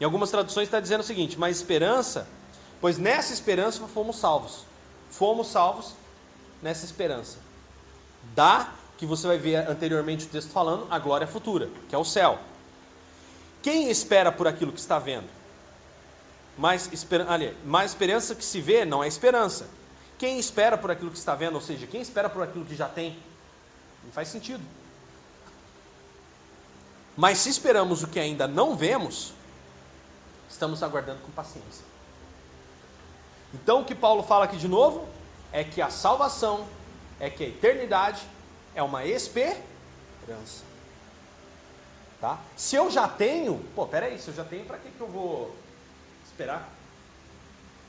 [0.00, 2.28] Em algumas traduções está dizendo o seguinte: mas esperança,
[2.80, 4.64] pois nessa esperança fomos salvos.
[5.10, 5.94] Fomos salvos
[6.62, 7.38] nessa esperança.
[8.34, 12.04] Dá, que você vai ver anteriormente o texto falando, a glória futura, que é o
[12.04, 12.38] céu.
[13.62, 15.28] Quem espera por aquilo que está vendo?
[16.56, 17.26] Mais, esper...
[17.64, 19.68] Mais esperança que se vê não é esperança.
[20.18, 22.88] Quem espera por aquilo que está vendo, ou seja, quem espera por aquilo que já
[22.88, 23.18] tem,
[24.02, 24.64] não faz sentido.
[27.16, 29.32] Mas se esperamos o que ainda não vemos,
[30.48, 31.84] estamos aguardando com paciência.
[33.54, 35.08] Então o que Paulo fala aqui de novo
[35.52, 36.66] é que a salvação,
[37.18, 38.22] é que a eternidade
[38.74, 40.64] é uma esperança.
[42.20, 42.38] Tá?
[42.56, 45.54] Se eu já tenho, pô, peraí, se eu já tenho, para que, que eu vou
[46.24, 46.68] esperar?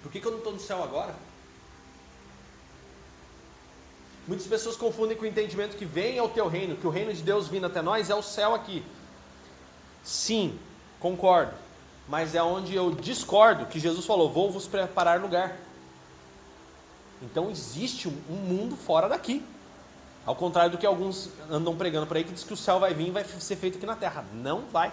[0.01, 1.13] Por que, que eu não estou no céu agora?
[4.27, 7.23] Muitas pessoas confundem com o entendimento que vem ao teu reino, que o reino de
[7.23, 8.83] Deus vindo até nós é o céu aqui.
[10.03, 10.59] Sim,
[10.99, 11.53] concordo.
[12.09, 15.57] Mas é onde eu discordo que Jesus falou: Vou vos preparar lugar.
[17.21, 19.43] Então existe um mundo fora daqui.
[20.25, 22.93] Ao contrário do que alguns andam pregando por aí, que diz que o céu vai
[22.93, 24.25] vir e vai ser feito aqui na terra.
[24.33, 24.91] Não vai.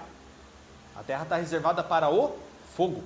[0.95, 2.37] A terra está reservada para o
[2.77, 3.03] fogo.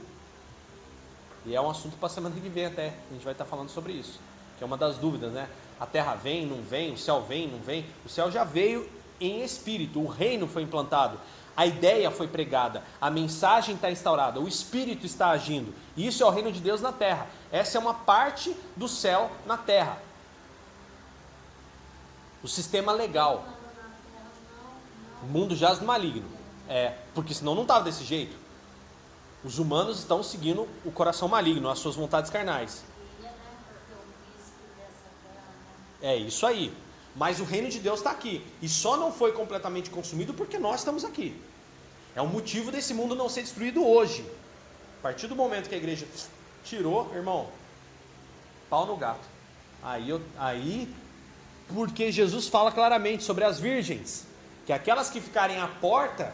[1.47, 2.95] E é um assunto para a semana que vem até.
[3.11, 4.21] A gente vai estar falando sobre isso.
[4.59, 5.49] Que é uma das dúvidas, né?
[5.81, 7.87] A terra vem, não vem, o céu vem, não vem.
[8.05, 8.89] O céu já veio
[9.21, 11.19] em espírito, o reino foi implantado,
[11.57, 15.75] a ideia foi pregada, a mensagem está instaurada, o espírito está agindo.
[15.97, 17.27] Isso é o reino de Deus na terra.
[17.51, 20.01] Essa é uma parte do céu na terra.
[22.43, 23.45] O sistema legal.
[25.23, 26.29] O mundo jaz no maligno.
[26.69, 28.37] É, porque senão não estava desse jeito.
[29.43, 32.85] Os humanos estão seguindo o coração maligno, as suas vontades carnais.
[36.03, 36.73] É isso aí.
[37.15, 38.45] Mas o reino de Deus está aqui.
[38.63, 41.41] E só não foi completamente consumido porque nós estamos aqui.
[42.15, 44.25] É o motivo desse mundo não ser destruído hoje.
[44.99, 46.07] A partir do momento que a igreja
[46.65, 47.49] tirou, irmão,
[48.69, 49.27] pau no gato.
[49.83, 50.93] Aí, eu, aí
[51.69, 54.27] porque Jesus fala claramente sobre as virgens,
[54.67, 56.33] que aquelas que ficarem à porta,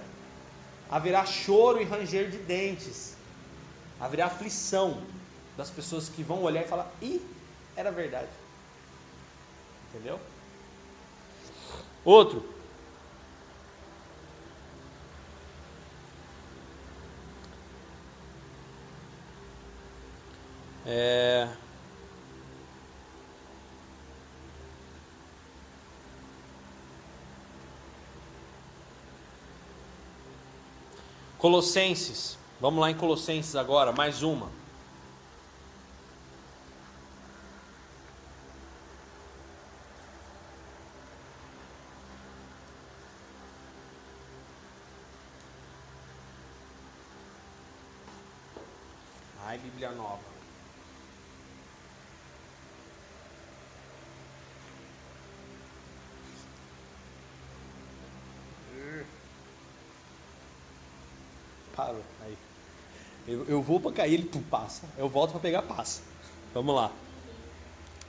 [0.90, 3.16] haverá choro e ranger de dentes,
[4.00, 5.02] haverá aflição
[5.56, 7.20] das pessoas que vão olhar e falar: ih,
[7.76, 8.28] era verdade.
[9.94, 10.18] Entendeu?
[12.04, 12.44] Outro.
[20.84, 21.48] É...
[31.38, 32.36] Colossenses.
[32.60, 34.50] Vamos lá em Colossenses agora, mais uma.
[49.54, 50.34] Ai, Bíblia nova.
[61.76, 62.38] Parou, aí.
[63.34, 64.82] Eu, eu vou para cair, ele pum, passa.
[64.96, 66.02] Eu volto para pegar, passa.
[66.52, 66.92] Vamos lá.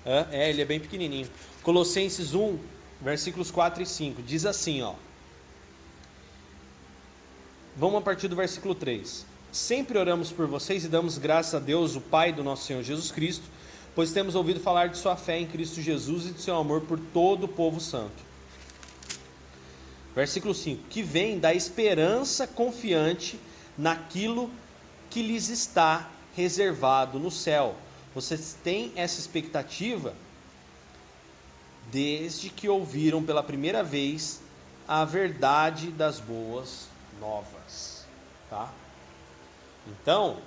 [0.05, 1.27] É, ele é bem pequenininho.
[1.63, 2.59] Colossenses 1,
[3.01, 4.21] versículos 4 e 5.
[4.21, 4.93] Diz assim, ó.
[7.75, 9.25] Vamos a partir do versículo 3.
[9.51, 13.11] Sempre oramos por vocês e damos graças a Deus, o Pai do nosso Senhor Jesus
[13.11, 13.45] Cristo,
[13.95, 16.99] pois temos ouvido falar de sua fé em Cristo Jesus e de seu amor por
[16.99, 18.23] todo o povo santo.
[20.15, 23.39] Versículo 5: Que vem da esperança confiante
[23.77, 24.49] naquilo
[25.15, 27.73] que lhes está reservado no céu.
[28.13, 30.13] Vocês têm essa expectativa
[31.89, 34.41] desde que ouviram pela primeira vez
[34.85, 38.05] a verdade das boas novas,
[38.49, 38.69] tá?
[39.87, 40.39] Então,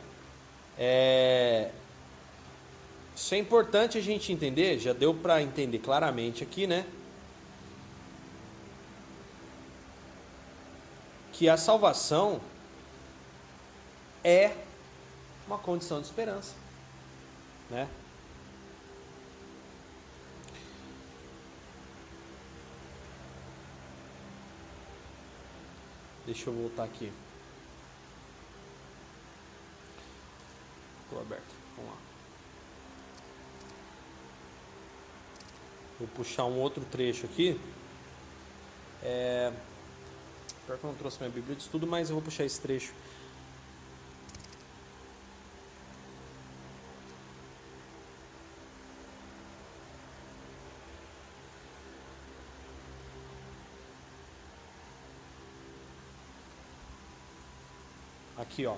[0.76, 1.70] é,
[3.16, 6.84] isso é importante a gente entender, já deu para entender claramente aqui, né?
[11.32, 12.38] Que a salvação
[14.28, 14.54] é
[15.46, 16.54] uma condição de esperança,
[17.70, 17.88] né?
[26.26, 27.10] Deixa eu voltar aqui.
[31.04, 31.54] Estou aberto.
[31.74, 31.96] Vamos lá.
[35.98, 37.58] Vou puxar um outro trecho aqui.
[39.02, 39.50] É...
[40.66, 42.92] Pior que eu não trouxe minha Bíblia de estudo, mas eu vou puxar esse trecho.
[58.58, 58.74] Aqui, ó.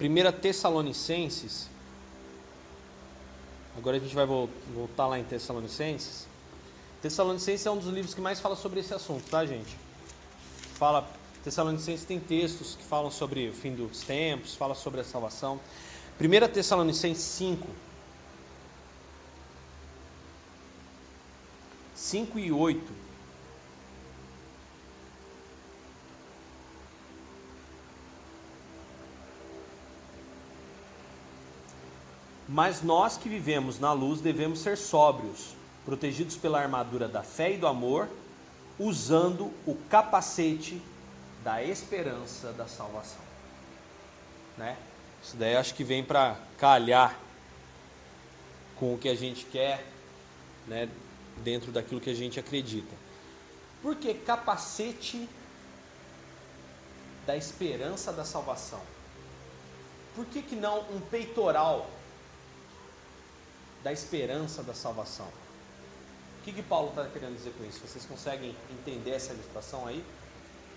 [0.00, 1.68] 1 Tessalonicenses.
[3.76, 6.26] Agora a gente vai voltar lá em Tessalonicenses.
[7.02, 9.76] Tessalonicenses é um dos livros que mais fala sobre esse assunto, tá, gente?
[10.76, 11.06] Fala,
[11.42, 15.60] Tessalonicenses tem textos que falam sobre o fim dos tempos, fala sobre a salvação.
[16.18, 17.68] 1 Tessalonicenses 5.
[21.94, 23.03] 5 e 8
[32.54, 37.56] Mas nós que vivemos na luz devemos ser sóbrios, protegidos pela armadura da fé e
[37.56, 38.08] do amor,
[38.78, 40.80] usando o capacete
[41.42, 43.20] da esperança da salvação.
[44.56, 44.76] Né?
[45.20, 47.18] Isso daí acho que vem para calhar
[48.76, 49.84] com o que a gente quer,
[50.68, 50.88] né,
[51.38, 52.94] dentro daquilo que a gente acredita.
[53.82, 55.28] Porque capacete
[57.26, 58.80] da esperança da salvação.
[60.14, 61.90] Por que, que não um peitoral
[63.84, 65.28] da esperança da salvação.
[66.40, 67.80] O que, que Paulo está querendo dizer com isso?
[67.86, 70.02] Vocês conseguem entender essa ilustração aí?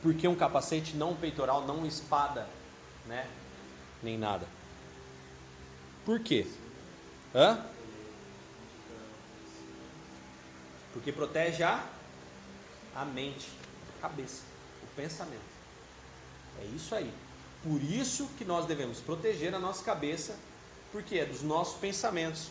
[0.04, 2.48] Por que um capacete, não um peitoral, não uma espada,
[3.06, 3.28] né?
[4.04, 4.46] Nem nada.
[6.06, 6.46] Por quê?
[7.34, 7.66] Hã?
[10.94, 11.84] Porque protege a,
[12.96, 13.48] a mente,
[13.98, 14.44] a cabeça,
[14.84, 15.42] o pensamento.
[16.62, 17.12] É isso aí.
[17.64, 20.36] Por isso que nós devemos proteger a nossa cabeça,
[20.92, 22.50] porque é dos nossos pensamentos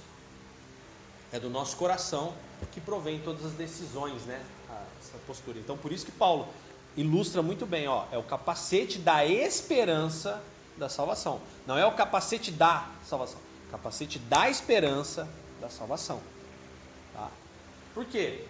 [1.36, 2.34] é do nosso coração
[2.72, 4.42] que provém todas as decisões, né?
[5.00, 5.58] Essa postura.
[5.58, 6.48] Então, por isso que Paulo
[6.96, 10.42] ilustra muito bem, ó, é o capacete da esperança
[10.76, 11.40] da salvação.
[11.66, 13.38] Não é o capacete da salvação,
[13.70, 15.28] capacete da esperança
[15.60, 16.20] da salvação.
[17.12, 17.30] Tá?
[17.94, 18.44] Por quê?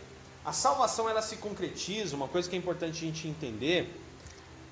[0.44, 4.00] A salvação ela se concretiza, uma coisa que é importante a gente entender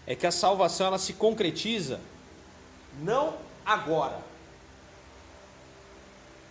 [0.06, 2.00] é que a salvação ela se concretiza
[3.00, 3.36] não
[3.66, 4.20] agora,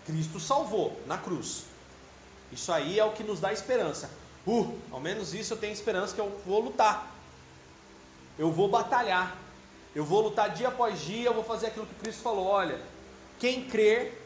[0.06, 1.66] Cristo salvou na cruz.
[2.52, 4.10] Isso aí é o que nos dá esperança.
[4.46, 7.12] Uh, ao menos isso eu tenho esperança que eu vou lutar.
[8.38, 9.38] Eu vou batalhar.
[9.96, 12.82] Eu vou lutar dia após dia, eu vou fazer aquilo que Cristo falou, olha,
[13.40, 14.20] quem crer,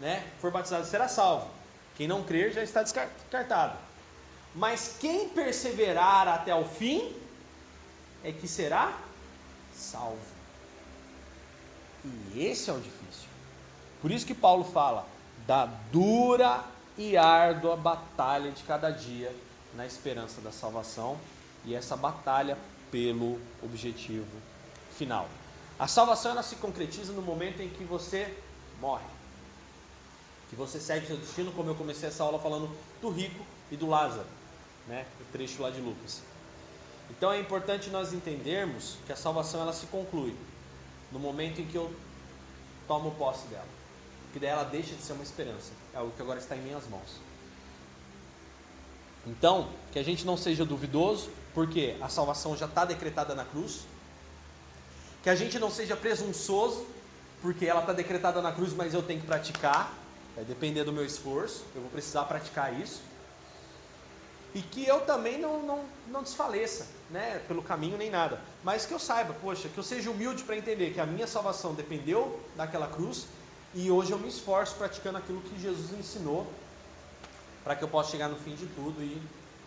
[0.00, 1.50] né, for batizado será salvo.
[1.96, 3.76] Quem não crer já está descartado.
[4.54, 7.14] Mas quem perseverar até o fim
[8.24, 8.98] é que será
[9.74, 10.18] salvo.
[12.32, 12.99] E esse é o difícil.
[14.00, 15.06] Por isso que Paulo fala
[15.46, 16.64] da dura
[16.96, 19.34] e árdua batalha de cada dia
[19.74, 21.18] na esperança da salvação
[21.64, 22.56] e essa batalha
[22.90, 24.26] pelo objetivo
[24.96, 25.28] final.
[25.78, 28.36] A salvação ela se concretiza no momento em que você
[28.80, 29.04] morre.
[30.48, 32.68] Que você segue seu destino, como eu comecei essa aula falando
[33.00, 34.26] do rico e do Lázaro,
[34.86, 35.06] né?
[35.20, 36.22] O trecho lá de Lucas.
[37.08, 40.34] Então é importante nós entendermos que a salvação ela se conclui
[41.10, 41.94] no momento em que eu
[42.86, 43.69] tomo posse dela.
[44.30, 45.72] Porque daí ela deixa de ser uma esperança.
[45.92, 47.18] É algo que agora está em minhas mãos.
[49.26, 53.80] Então, que a gente não seja duvidoso, porque a salvação já está decretada na cruz.
[55.24, 56.86] Que a gente não seja presunçoso,
[57.42, 59.92] porque ela está decretada na cruz, mas eu tenho que praticar.
[60.36, 63.02] Vai depender do meu esforço, eu vou precisar praticar isso.
[64.54, 68.40] E que eu também não, não, não desfaleça, né, pelo caminho nem nada.
[68.62, 71.74] Mas que eu saiba, poxa, que eu seja humilde para entender que a minha salvação
[71.74, 73.26] dependeu daquela cruz
[73.74, 76.50] e hoje eu me esforço praticando aquilo que Jesus ensinou
[77.62, 79.20] para que eu possa chegar no fim de tudo e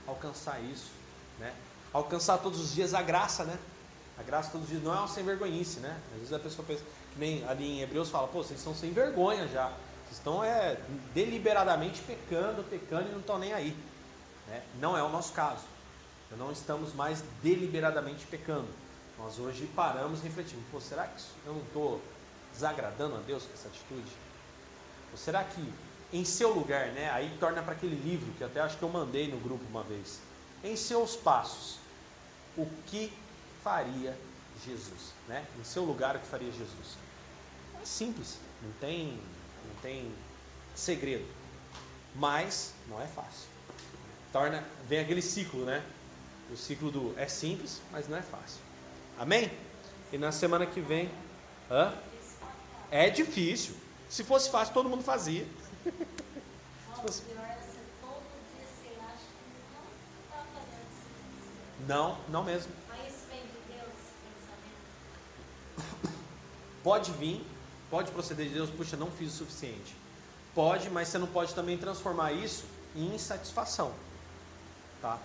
[0.08, 0.92] alcançar isso,
[1.40, 1.54] né?
[1.94, 3.58] Alcançar todos os dias a graça, né?
[4.18, 5.98] A graça todos os dias não é uma sem vergonhice, né?
[6.12, 8.92] Às vezes a pessoa pensa, que nem ali em Hebreus fala, pô, vocês estão sem
[8.92, 9.68] vergonha já.
[10.06, 10.78] Vocês estão é,
[11.14, 13.76] deliberadamente pecando, pecando e não estão nem aí.
[14.48, 14.64] Né?
[14.80, 15.64] Não é o nosso caso.
[16.38, 18.68] Não estamos mais deliberadamente pecando.
[19.20, 22.02] Nós hoje paramos e refletimos, pô, será que eu não estou
[22.54, 24.12] desagradando a Deus com essa atitude?
[25.12, 25.74] Ou será que
[26.14, 27.10] em seu lugar, né?
[27.10, 30.20] Aí torna para aquele livro que até acho que eu mandei no grupo uma vez.
[30.64, 31.80] Em seus passos,
[32.56, 33.12] o que
[33.64, 34.16] faria
[34.64, 35.46] Jesus, né?
[35.60, 36.98] Em seu lugar, o que faria Jesus?
[37.82, 39.20] É simples, não tem,
[39.68, 40.12] não tem
[40.76, 41.26] segredo,
[42.16, 43.48] mas não é fácil.
[44.32, 45.84] Torna, vem aquele ciclo, né?
[46.52, 48.62] O ciclo do é simples, mas não é fácil.
[49.18, 49.52] Amém?
[50.12, 51.10] E na semana que vem,
[51.70, 51.94] hã?
[52.94, 53.74] É difícil.
[54.08, 55.48] Se fosse fácil, todo mundo fazia.
[61.88, 62.72] Não, não mesmo.
[66.84, 67.44] Pode vir,
[67.90, 69.96] pode proceder de Deus, puxa, não fiz o suficiente.
[70.54, 72.64] Pode, mas você não pode também transformar isso
[72.96, 73.92] em insatisfação.
[75.02, 75.18] Tá?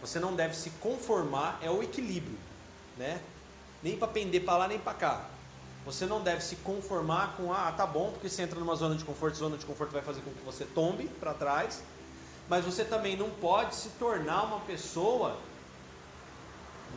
[0.00, 2.36] Você não deve se conformar, é o equilíbrio,
[2.98, 3.22] né?
[3.80, 5.30] Nem para pender para lá nem para cá.
[5.84, 9.04] Você não deve se conformar com, ah, tá bom, porque você entra numa zona de
[9.04, 11.82] conforto, zona de conforto vai fazer com que você tombe para trás,
[12.48, 15.36] mas você também não pode se tornar uma pessoa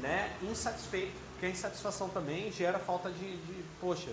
[0.02, 4.12] né, insatisfeita, porque a insatisfação também gera falta de, de, poxa,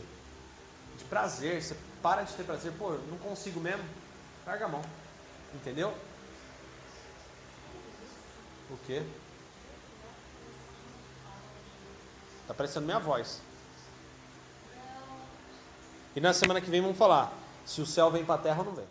[0.96, 3.84] de prazer, você para de ter prazer, pô, não consigo mesmo,
[4.46, 4.82] larga a mão,
[5.54, 5.94] entendeu?
[8.70, 9.02] O quê?
[12.48, 13.40] Tá parecendo minha voz.
[16.14, 17.32] E na semana que vem vamos falar
[17.64, 18.84] se o céu vem para a terra ou não vem.